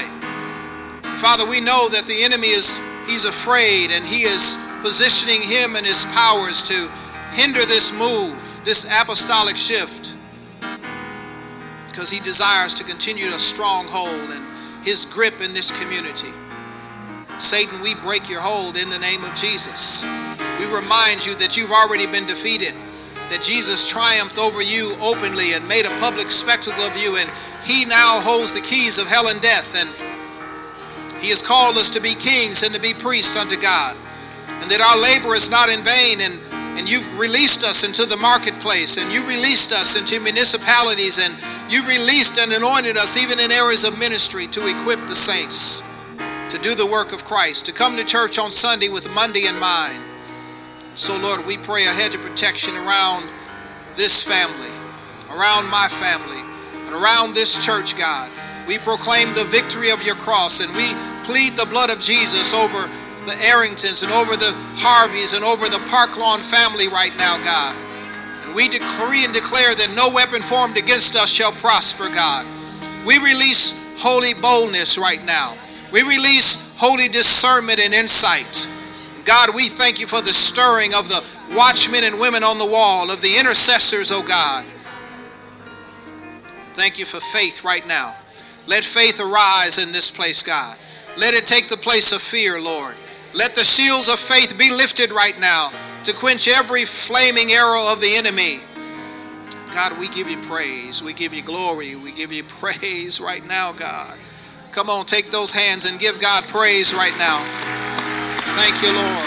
Father, 1.18 1.42
we 1.50 1.60
know 1.60 1.90
that 1.90 2.06
the 2.06 2.22
enemy 2.22 2.46
is 2.46 2.78
he's 3.10 3.26
afraid 3.26 3.90
and 3.90 4.06
he 4.06 4.22
is 4.22 4.62
positioning 4.80 5.42
him 5.42 5.74
and 5.74 5.84
his 5.84 6.06
powers 6.14 6.62
to 6.62 6.86
hinder 7.34 7.66
this 7.66 7.90
move, 7.90 8.38
this 8.62 8.86
apostolic 9.02 9.56
shift, 9.56 10.14
because 11.90 12.10
he 12.10 12.22
desires 12.22 12.72
to 12.74 12.84
continue 12.84 13.26
a 13.34 13.38
stronghold 13.38 14.30
and 14.30 14.46
his 14.86 15.04
grip 15.04 15.34
in 15.42 15.52
this 15.52 15.74
community. 15.82 16.30
Satan, 17.38 17.78
we 17.86 17.94
break 18.02 18.26
your 18.26 18.42
hold 18.42 18.74
in 18.74 18.90
the 18.90 18.98
name 18.98 19.22
of 19.22 19.30
Jesus. 19.30 20.02
We 20.58 20.66
remind 20.66 21.22
you 21.22 21.38
that 21.38 21.54
you've 21.54 21.70
already 21.70 22.10
been 22.10 22.26
defeated, 22.26 22.74
that 23.30 23.46
Jesus 23.46 23.86
triumphed 23.86 24.42
over 24.42 24.58
you 24.58 24.90
openly 24.98 25.54
and 25.54 25.62
made 25.70 25.86
a 25.86 25.94
public 26.02 26.34
spectacle 26.34 26.82
of 26.82 26.98
you, 26.98 27.14
and 27.14 27.30
he 27.62 27.86
now 27.86 28.18
holds 28.26 28.58
the 28.58 28.66
keys 28.66 28.98
of 28.98 29.06
hell 29.06 29.30
and 29.30 29.38
death, 29.38 29.78
and 29.78 29.86
he 31.22 31.30
has 31.30 31.38
called 31.38 31.78
us 31.78 31.94
to 31.94 32.02
be 32.02 32.18
kings 32.18 32.66
and 32.66 32.74
to 32.74 32.82
be 32.82 32.90
priests 32.98 33.38
unto 33.38 33.54
God, 33.54 33.94
and 34.58 34.66
that 34.66 34.82
our 34.82 34.98
labor 34.98 35.30
is 35.38 35.46
not 35.46 35.70
in 35.70 35.86
vain, 35.86 36.18
and 36.20 36.36
and 36.78 36.86
you've 36.86 37.18
released 37.18 37.66
us 37.66 37.82
into 37.82 38.06
the 38.06 38.18
marketplace, 38.22 39.02
and 39.02 39.10
you 39.10 39.18
released 39.26 39.74
us 39.74 39.98
into 39.98 40.22
municipalities, 40.22 41.18
and 41.18 41.34
you've 41.66 41.90
released 41.90 42.38
and 42.38 42.54
anointed 42.54 42.94
us 42.94 43.18
even 43.18 43.42
in 43.42 43.50
areas 43.50 43.82
of 43.82 43.98
ministry 43.98 44.46
to 44.46 44.62
equip 44.62 45.02
the 45.10 45.18
saints 45.18 45.82
to 46.50 46.58
do 46.58 46.74
the 46.74 46.88
work 46.90 47.12
of 47.12 47.24
Christ, 47.24 47.66
to 47.66 47.72
come 47.72 47.96
to 47.96 48.04
church 48.04 48.38
on 48.38 48.50
Sunday 48.50 48.88
with 48.88 49.08
Monday 49.14 49.46
in 49.48 49.58
mind. 49.60 50.02
So, 50.94 51.16
Lord, 51.20 51.46
we 51.46 51.56
pray 51.58 51.84
a 51.84 51.94
hedge 51.94 52.14
of 52.14 52.22
protection 52.22 52.74
around 52.74 53.28
this 53.94 54.24
family, 54.24 54.72
around 55.30 55.70
my 55.70 55.86
family, 55.86 56.40
and 56.88 56.94
around 56.96 57.34
this 57.34 57.60
church, 57.64 57.98
God. 57.98 58.30
We 58.66 58.78
proclaim 58.78 59.28
the 59.36 59.48
victory 59.48 59.90
of 59.90 60.02
your 60.02 60.16
cross, 60.16 60.60
and 60.60 60.72
we 60.72 60.88
plead 61.22 61.54
the 61.54 61.68
blood 61.70 61.92
of 61.92 62.00
Jesus 62.00 62.56
over 62.56 62.88
the 63.28 63.36
Arringtons 63.52 64.02
and 64.02 64.12
over 64.12 64.32
the 64.32 64.56
Harveys 64.80 65.36
and 65.36 65.44
over 65.44 65.68
the 65.68 65.84
Park 65.92 66.16
Lawn 66.16 66.40
family 66.40 66.88
right 66.88 67.12
now, 67.20 67.36
God. 67.44 67.76
And 68.44 68.56
we 68.56 68.72
decree 68.72 69.28
and 69.28 69.36
declare 69.36 69.76
that 69.76 69.92
no 69.92 70.08
weapon 70.16 70.40
formed 70.40 70.80
against 70.80 71.12
us 71.14 71.28
shall 71.28 71.52
prosper, 71.52 72.08
God. 72.08 72.48
We 73.04 73.20
release 73.20 73.76
holy 74.00 74.32
boldness 74.40 74.96
right 74.96 75.20
now. 75.24 75.54
We 75.92 76.02
release 76.02 76.76
holy 76.76 77.08
discernment 77.08 77.80
and 77.80 77.94
insight. 77.94 78.68
God, 79.24 79.50
we 79.54 79.68
thank 79.68 80.00
you 80.00 80.06
for 80.06 80.20
the 80.20 80.32
stirring 80.32 80.94
of 80.94 81.08
the 81.08 81.20
watchmen 81.56 82.04
and 82.04 82.18
women 82.20 82.42
on 82.42 82.58
the 82.58 82.70
wall, 82.70 83.10
of 83.10 83.20
the 83.20 83.36
intercessors, 83.38 84.10
oh 84.12 84.22
God. 84.26 84.64
Thank 86.76 86.98
you 86.98 87.04
for 87.04 87.20
faith 87.20 87.64
right 87.64 87.86
now. 87.86 88.12
Let 88.66 88.84
faith 88.84 89.20
arise 89.20 89.84
in 89.84 89.92
this 89.92 90.10
place, 90.10 90.42
God. 90.42 90.78
Let 91.18 91.34
it 91.34 91.46
take 91.46 91.68
the 91.68 91.76
place 91.76 92.12
of 92.12 92.22
fear, 92.22 92.60
Lord. 92.60 92.94
Let 93.34 93.54
the 93.54 93.64
shields 93.64 94.08
of 94.08 94.18
faith 94.18 94.56
be 94.58 94.70
lifted 94.70 95.10
right 95.12 95.38
now 95.40 95.70
to 96.04 96.14
quench 96.14 96.48
every 96.48 96.84
flaming 96.84 97.50
arrow 97.50 97.92
of 97.92 98.00
the 98.00 98.14
enemy. 98.16 98.64
God, 99.74 99.98
we 99.98 100.08
give 100.08 100.30
you 100.30 100.38
praise. 100.48 101.02
We 101.02 101.12
give 101.12 101.34
you 101.34 101.42
glory. 101.42 101.96
We 101.96 102.12
give 102.12 102.32
you 102.32 102.44
praise 102.60 103.20
right 103.20 103.46
now, 103.46 103.72
God. 103.72 104.18
Come 104.78 104.90
on, 104.90 105.06
take 105.06 105.32
those 105.32 105.52
hands 105.52 105.90
and 105.90 105.98
give 105.98 106.20
God 106.20 106.44
praise 106.44 106.94
right 106.94 107.12
now. 107.18 107.38
Thank 108.54 108.80
you, 108.80 108.94
Lord. 108.94 109.24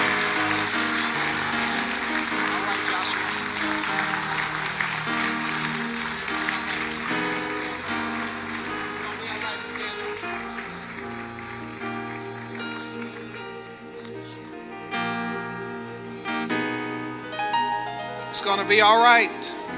It's 18.29 18.41
going 18.41 18.61
to 18.61 18.67
be 18.69 18.79
all 18.79 19.03
right. 19.03 19.70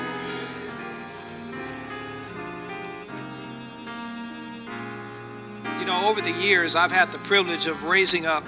You 5.84 5.90
know, 5.90 6.10
over 6.10 6.22
the 6.22 6.32
years, 6.40 6.78
I've 6.78 6.94
had 6.94 7.12
the 7.12 7.20
privilege 7.20 7.68
of 7.68 7.84
raising 7.84 8.26
up 8.26 8.46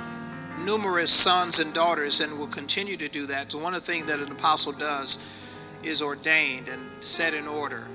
numerous 0.60 1.12
sons 1.12 1.60
and 1.60 1.74
daughters 1.74 2.22
and 2.22 2.40
will 2.40 2.48
continue 2.48 2.96
to 2.96 3.10
do 3.10 3.26
that. 3.26 3.52
So, 3.52 3.60
one 3.60 3.74
of 3.74 3.86
the 3.86 3.92
things 3.92 4.06
that 4.06 4.22
an 4.22 4.32
apostle 4.32 4.72
does 4.72 5.46
is 5.84 6.02
ordained 6.02 6.70
and 6.70 6.82
set 7.04 7.34
in 7.34 7.46
order 7.46 7.90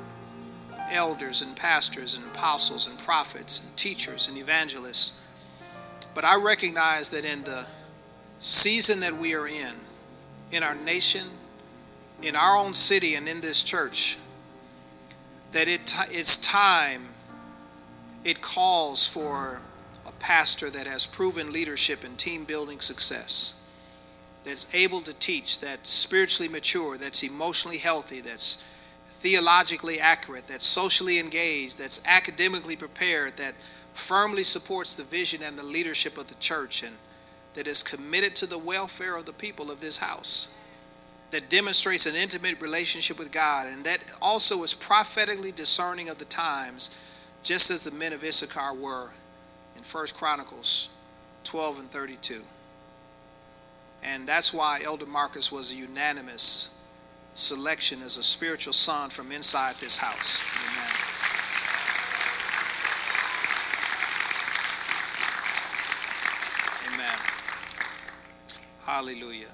elders 0.90 1.40
and 1.40 1.56
pastors 1.56 2.18
and 2.18 2.36
apostles 2.36 2.86
and 2.86 2.98
prophets 2.98 3.66
and 3.66 3.78
teachers 3.78 4.28
and 4.28 4.36
evangelists. 4.36 5.26
But 6.14 6.26
I 6.26 6.36
recognize 6.36 7.08
that 7.08 7.24
in 7.24 7.42
the 7.44 7.66
season 8.40 9.00
that 9.00 9.14
we 9.14 9.34
are 9.34 9.46
in, 9.46 9.72
in 10.52 10.62
our 10.62 10.74
nation, 10.74 11.26
in 12.22 12.36
our 12.36 12.58
own 12.58 12.74
city 12.74 13.14
and 13.14 13.26
in 13.26 13.40
this 13.40 13.64
church 13.64 14.18
that 15.52 15.66
it, 15.66 15.94
it's 16.10 16.36
time, 16.46 17.06
it 18.24 18.40
calls 18.40 19.06
for 19.06 19.60
a 20.06 20.12
pastor 20.18 20.70
that 20.70 20.86
has 20.86 21.06
proven 21.06 21.52
leadership 21.52 22.04
and 22.04 22.18
team 22.18 22.44
building 22.44 22.80
success, 22.80 23.68
that's 24.44 24.74
able 24.74 25.00
to 25.00 25.18
teach, 25.18 25.60
that's 25.60 25.90
spiritually 25.90 26.50
mature, 26.50 26.96
that's 26.96 27.22
emotionally 27.22 27.78
healthy, 27.78 28.20
that's, 28.20 28.66
theologically 29.06 30.00
accurate, 30.00 30.46
that's 30.46 30.64
socially 30.64 31.18
engaged, 31.18 31.78
that's 31.78 32.06
academically 32.06 32.76
prepared, 32.76 33.36
that 33.36 33.52
firmly 33.92 34.42
supports 34.42 34.94
the 34.94 35.04
vision 35.04 35.42
and 35.44 35.58
the 35.58 35.62
leadership 35.62 36.16
of 36.16 36.26
the 36.28 36.34
church, 36.36 36.82
and 36.82 36.96
that 37.52 37.66
is 37.66 37.82
committed 37.82 38.34
to 38.34 38.46
the 38.46 38.56
welfare 38.56 39.16
of 39.16 39.26
the 39.26 39.32
people 39.34 39.70
of 39.70 39.80
this 39.80 39.98
house, 40.00 40.56
that 41.32 41.50
demonstrates 41.50 42.06
an 42.06 42.14
intimate 42.16 42.60
relationship 42.62 43.18
with 43.18 43.30
God, 43.30 43.66
and 43.68 43.84
that 43.84 44.12
also 44.22 44.62
is 44.62 44.72
prophetically 44.72 45.52
discerning 45.52 46.08
of 46.08 46.18
the 46.18 46.24
times, 46.24 47.06
just 47.42 47.70
as 47.70 47.84
the 47.84 47.90
men 47.92 48.12
of 48.12 48.22
Issachar 48.22 48.74
were 48.74 49.10
in 49.76 49.82
1 49.82 50.06
Chronicles 50.14 50.96
12 51.44 51.80
and 51.80 51.88
32. 51.88 52.40
And 54.02 54.26
that's 54.26 54.54
why 54.54 54.80
Elder 54.84 55.06
Marcus 55.06 55.52
was 55.52 55.72
a 55.72 55.76
unanimous 55.76 56.88
selection 57.34 58.00
as 58.02 58.16
a 58.16 58.22
spiritual 58.22 58.72
son 58.72 59.10
from 59.10 59.32
inside 59.32 59.74
this 59.76 59.98
house. 59.98 60.42
Amen. 66.88 66.94
Amen. 66.94 67.18
Hallelujah. 68.84 69.52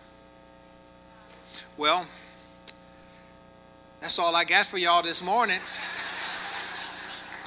Well, 1.77 2.07
that's 4.01 4.19
all 4.19 4.35
I 4.35 4.45
got 4.45 4.67
for 4.67 4.79
y'all 4.79 5.03
this 5.03 5.25
morning. 5.25 5.59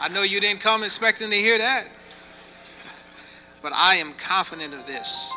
I 0.02 0.10
know 0.10 0.24
you 0.24 0.40
didn't 0.40 0.62
come 0.62 0.84
expecting 0.84 1.30
to 1.30 1.36
hear 1.36 1.58
that. 1.58 1.90
But 3.62 3.74
I 3.76 3.96
am 3.96 4.14
confident 4.14 4.74
of 4.74 4.86
this 4.86 5.36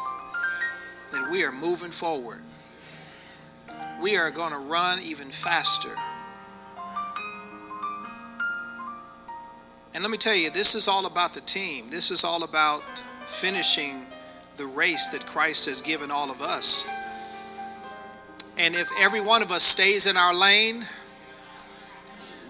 that 1.10 1.28
we 1.30 1.44
are 1.44 1.52
moving 1.52 1.90
forward. 1.90 2.42
We 4.00 4.16
are 4.16 4.30
going 4.30 4.52
to 4.52 4.58
run 4.58 4.98
even 5.04 5.28
faster. 5.28 5.90
And 9.94 10.02
let 10.02 10.10
me 10.10 10.16
tell 10.16 10.34
you, 10.34 10.50
this 10.50 10.74
is 10.74 10.88
all 10.88 11.06
about 11.06 11.34
the 11.34 11.40
team. 11.42 11.90
This 11.90 12.10
is 12.10 12.24
all 12.24 12.44
about 12.44 12.82
finishing 13.26 14.06
the 14.56 14.66
race 14.66 15.08
that 15.08 15.26
Christ 15.26 15.66
has 15.66 15.82
given 15.82 16.10
all 16.10 16.30
of 16.30 16.40
us. 16.40 16.88
And 18.58 18.74
if 18.74 18.88
every 19.00 19.20
one 19.20 19.42
of 19.42 19.50
us 19.50 19.62
stays 19.62 20.06
in 20.06 20.16
our 20.16 20.34
lane, 20.34 20.82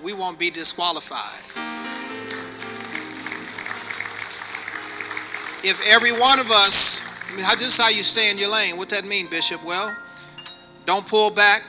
we 0.02 0.12
won't 0.12 0.38
be 0.38 0.50
disqualified. 0.50 1.61
If 5.64 5.80
every 5.88 6.12
one 6.12 6.40
of 6.40 6.50
us 6.50 7.12
I 7.32 7.36
mean, 7.36 7.44
how, 7.46 7.54
this 7.54 7.78
is 7.78 7.80
how 7.80 7.88
you 7.88 8.02
stay 8.02 8.30
in 8.30 8.36
your 8.36 8.52
lane. 8.52 8.76
What 8.76 8.90
that 8.90 9.06
mean, 9.06 9.26
Bishop? 9.30 9.64
Well, 9.64 9.96
don't 10.84 11.06
pull 11.06 11.30
back. 11.30 11.62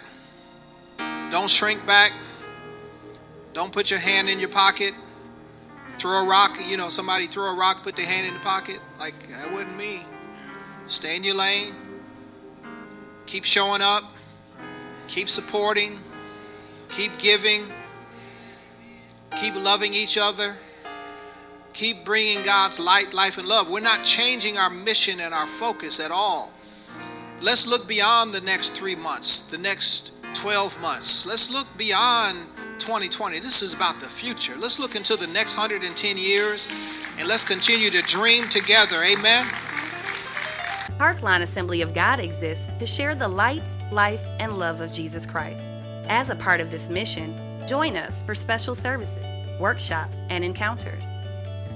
Don't 1.30 1.50
shrink 1.50 1.86
back. 1.88 2.12
Don't 3.54 3.72
put 3.72 3.90
your 3.90 4.00
hand 4.00 4.30
in 4.30 4.42
your 4.42 4.50
pocket. 4.50 4.92
Throw 5.98 6.26
a 6.26 6.28
rock. 6.28 6.58
You 6.68 6.76
know, 6.76 6.90
somebody 6.90 7.28
throw 7.28 7.54
a 7.54 7.56
rock, 7.56 7.82
put 7.82 7.96
their 7.96 8.06
hand 8.06 8.28
in 8.28 8.34
the 8.34 8.42
pocket. 8.42 8.80
Like, 9.00 9.14
that 9.30 9.50
wasn't 9.52 9.78
me. 9.78 10.02
Stay 10.86 11.16
in 11.16 11.24
your 11.24 11.36
lane. 11.36 11.74
Keep 13.26 13.46
showing 13.46 13.82
up. 13.82 14.04
Keep 15.08 15.30
supporting. 15.30 15.98
Keep 16.90 17.18
giving. 17.20 17.62
Keep 19.38 19.56
loving 19.56 19.94
each 19.94 20.18
other 20.20 20.56
keep 21.74 22.06
bringing 22.06 22.44
God's 22.44 22.80
light, 22.80 23.14
life, 23.14 23.38
and 23.38 23.48
love. 23.48 23.70
We're 23.70 23.82
not 23.82 24.04
changing 24.04 24.58
our 24.58 24.70
mission 24.70 25.20
and 25.20 25.34
our 25.34 25.48
focus 25.48 26.00
at 26.00 26.12
all. 26.12 26.54
Let's 27.42 27.68
look 27.68 27.88
beyond 27.88 28.34
the 28.34 28.42
next 28.42 28.80
three 28.80 28.96
months, 28.96 29.52
the 29.52 29.58
next 29.58 30.24
12 30.34 30.82
months. 30.82 31.26
Let's 31.26 31.52
look 31.52 31.68
beyond 31.78 32.38
2020. 32.80 33.38
This 33.38 33.62
is 33.62 33.74
about 33.74 34.00
the 34.00 34.08
future. 34.08 34.54
Let's 34.60 34.80
look 34.80 34.96
into 34.96 35.18
the 35.18 35.28
next 35.28 35.58
110 35.58 36.18
years 36.18 36.72
and 37.20 37.28
let's 37.28 37.44
continue 37.44 37.90
to 37.90 38.02
dream 38.04 38.48
together. 38.50 39.04
Amen. 39.04 39.46
Parklawn 40.98 41.42
Assembly 41.42 41.82
of 41.82 41.94
God 41.94 42.20
exists 42.20 42.68
to 42.80 42.86
share 42.86 43.16
the 43.16 43.28
light, 43.28 43.68
life, 43.92 44.22
and 44.40 44.58
love 44.58 44.80
of 44.80 44.92
Jesus 44.92 45.26
Christ. 45.26 45.60
As 46.08 46.30
a 46.30 46.36
part 46.36 46.62
of 46.62 46.72
this 46.72 46.88
mission, 46.88 47.36
join 47.68 47.98
us 47.98 48.22
for 48.22 48.36
special 48.36 48.76
services, 48.76 49.60
workshops, 49.60 50.18
and 50.30 50.44
encounters. 50.44 51.04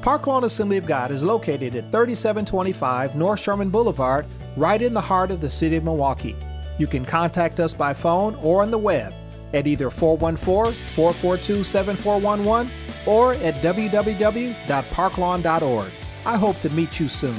Parklawn 0.08 0.46
Assembly 0.46 0.78
of 0.78 0.86
God 0.86 1.12
is 1.12 1.22
located 1.22 1.76
at 1.76 1.92
3725 1.92 3.18
North 3.18 3.42
Sherman 3.42 3.70
Boulevard, 3.70 4.26
right 4.56 4.82
in 4.82 4.94
the 4.94 5.02
heart 5.02 5.32
of 5.32 5.42
the 5.42 5.50
city 5.50 5.76
of 5.76 5.84
Milwaukee. 5.84 6.38
You 6.78 6.88
can 6.88 7.04
contact 7.04 7.60
us 7.60 7.74
by 7.74 7.94
phone 7.94 8.36
or 8.36 8.62
on 8.62 8.72
the 8.72 8.78
web 8.78 9.14
at 9.54 9.68
either 9.68 9.92
414 9.92 10.72
442 10.96 11.62
7411 11.62 12.72
or 13.06 13.34
at 13.34 13.56
www.parklawn.org. 13.56 15.92
I 16.26 16.38
hope 16.38 16.62
to 16.62 16.70
meet 16.70 17.02
you 17.02 17.10
soon. 17.10 17.36